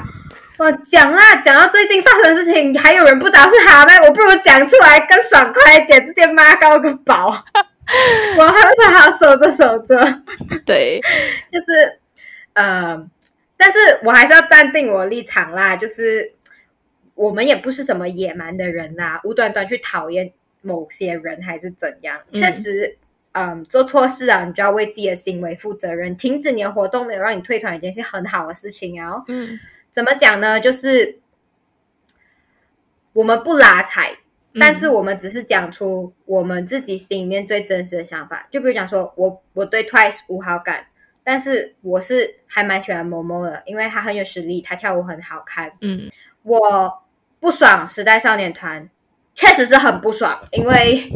[0.58, 7.42] 我讲啦，讲到最近发生的事情，还有人不知道是他们，我不如讲出来更爽快一点，直接骂高个饱。
[8.38, 10.22] 我还会说他守着守着，
[10.64, 11.00] 对，
[11.50, 11.98] 就是
[12.54, 13.08] 呃，
[13.56, 16.32] 但是我还是要站定我的立场啦，就是
[17.14, 22.98] 我们也不是什么野蛮的人啦，无端端去讨厌某些人还是怎样，嗯确实。
[23.34, 26.14] 嗯，做错事啊，你就要为自己的行为负责任。
[26.18, 29.24] 停止你的活动没有让你退团，已经是很好的事情啊。
[29.26, 29.58] 嗯
[29.90, 30.60] 怎么讲呢？
[30.60, 31.18] 就是
[33.14, 34.18] 我们不拉踩，
[34.58, 38.46] 但是我们只是讲出我们自己心里面最真实的想法。
[38.50, 40.86] 就比如讲说，我我对 Twice 无好感，
[41.24, 45.72] 但是我是还蛮喜欢某某的，因为他很有实力，他跳舞很好看。
[45.80, 46.10] 嗯
[46.42, 46.58] 我
[47.40, 48.90] 不爽时代少年团，
[49.34, 51.08] 确实是很不爽，因为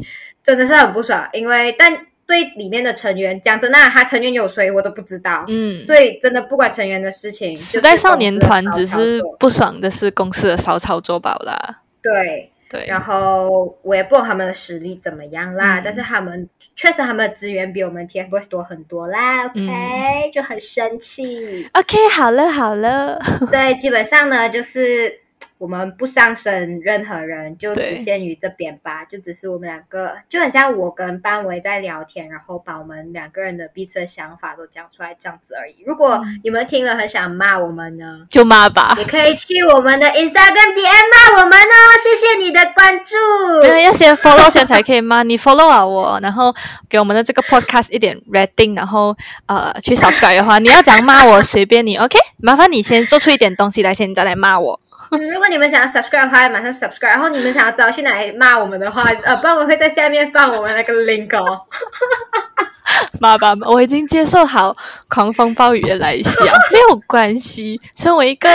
[0.43, 5.45] 真的是很不爽，因为但对里面的成员讲真的啊，他成员有谁我都不知道。
[5.49, 5.83] 嗯。
[5.83, 11.83] 所以真的不管成员的事情，时代少年团只是不爽的是公司的骚操作罢了。
[12.03, 15.83] 对，对，然后我也不懂他们的实力怎么样啦，嗯。
[15.85, 21.69] 但是他们确实他们的资源比我们 TFBOYS 多很多啦，OK，、嗯就很生气。
[21.75, 23.19] OK，好了好了，
[23.51, 25.21] 对，基本上呢，就是
[25.59, 35.77] 我们不上升任何人，就只限于这边吧，就只是我们两个，就很像我跟班维在聊天，然后把我们两个人的彼此的想法都讲出来这样子而已。
[35.87, 38.95] 如果嗯你们听了很想骂我们呢，就骂吧。
[38.99, 43.15] 也可以去我们的 Instagram DM 骂我们哦，谢谢你的关注。
[43.63, 46.55] 没有要先 follow 先才可以骂你 follow 啊我，然后
[46.89, 49.17] 给我们的这个 podcast 一点 rating，然后
[49.47, 52.19] 呃去 subscribe 的话，你要讲骂我随便你，OK？
[52.43, 54.81] 麻烦你先做出一点东西来，先再来骂我。
[55.13, 57.09] 嗯， 如果你们想要 subscribe 的话，马上 subscribe。
[57.09, 61.59] 然后你们想要知道去哪里骂我们的话，呃，不然我会在下面放我们那个 link 哦。
[63.21, 64.73] 骂吧，我已经接受好
[65.09, 67.81] 狂风暴雨的来袭啊，没有关系。
[67.97, 68.49] 身为一个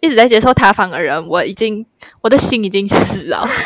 [0.00, 1.84] 一直在接受塌房的人，我已经
[2.22, 3.46] 我的心已经死了。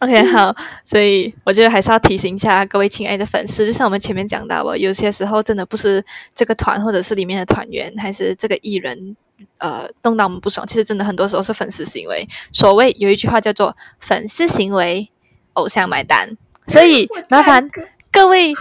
[0.00, 0.54] OK，好，
[0.86, 6.02] 所以我觉得还是要提醒一下各位亲爱的粉丝，就像我们前面讲到的，有些时候真的不是
[6.34, 9.14] 这个团或者是里面的团员，还是这个艺人，
[9.58, 10.66] 呃，弄到我们不爽。
[10.66, 12.26] 其实真的很多时候是粉丝行为。
[12.50, 15.10] 所谓有一句话叫做“粉丝行为，
[15.52, 16.34] 偶像买单”，
[16.66, 17.68] 所以麻烦
[18.10, 18.54] 各位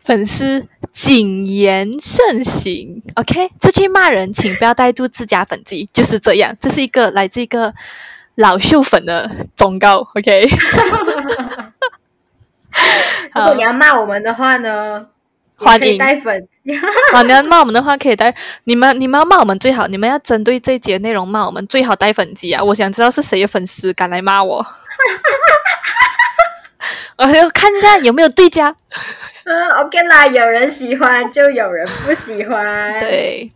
[0.00, 3.50] 粉丝谨言慎行，OK？
[3.60, 6.56] 出去骂人，请不要带住自家粉丝，就是这样。
[6.58, 7.72] 这是一个来自一个
[8.40, 10.48] 老秀粉的忠告，OK。
[13.34, 15.06] 如果你要骂我们的话呢，
[15.56, 16.70] 欢迎带粉丝。
[17.12, 18.34] 好，你要骂我们的话，可以带
[18.64, 22.64] 你们，你们要骂我们最好，你们要针对这一节内容骂我们，最好带粉机啊！
[22.64, 24.66] 我想知道是谁的粉丝敢来骂我，
[27.18, 28.74] 我要看一下有没有对家。
[29.44, 33.50] 嗯，OK 啦，有人喜欢就有人不喜欢。，对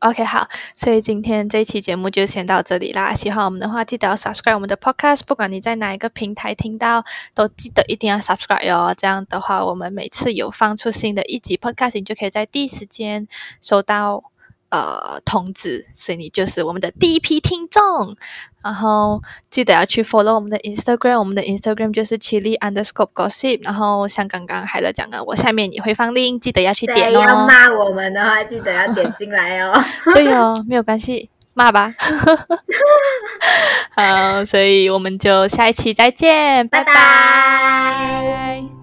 [0.00, 3.14] ，OK，好，所以今天这一期节目就先到这里啦。
[3.14, 7.04] 喜欢我们的话，记得要 subscribe 我们的 podcast，不管你在哪一个平台听到，
[7.34, 8.94] 都记得一定要 subscribe 哟。
[8.96, 13.26] 这样的话，我们每次有放出新的一集 podcast，你就可以在第一时间
[13.60, 14.29] 收到
[14.70, 18.16] 呃通知，所以你就是我们的第一批听众。
[18.62, 23.64] 然后记得要去 follow 我们的 Instagram，我们的 Instagram 就是 chili underscore gossip。
[23.64, 27.46] 然后像刚刚海乐讲的，我下面也会放 link，记得要去点哦，要哦。
[27.46, 29.72] 骂我们的话，记得要点进来哦。
[30.12, 31.94] 对哦，没有关系，骂吧。
[33.96, 38.79] 好，所以我们就下一期再见，拜拜拜。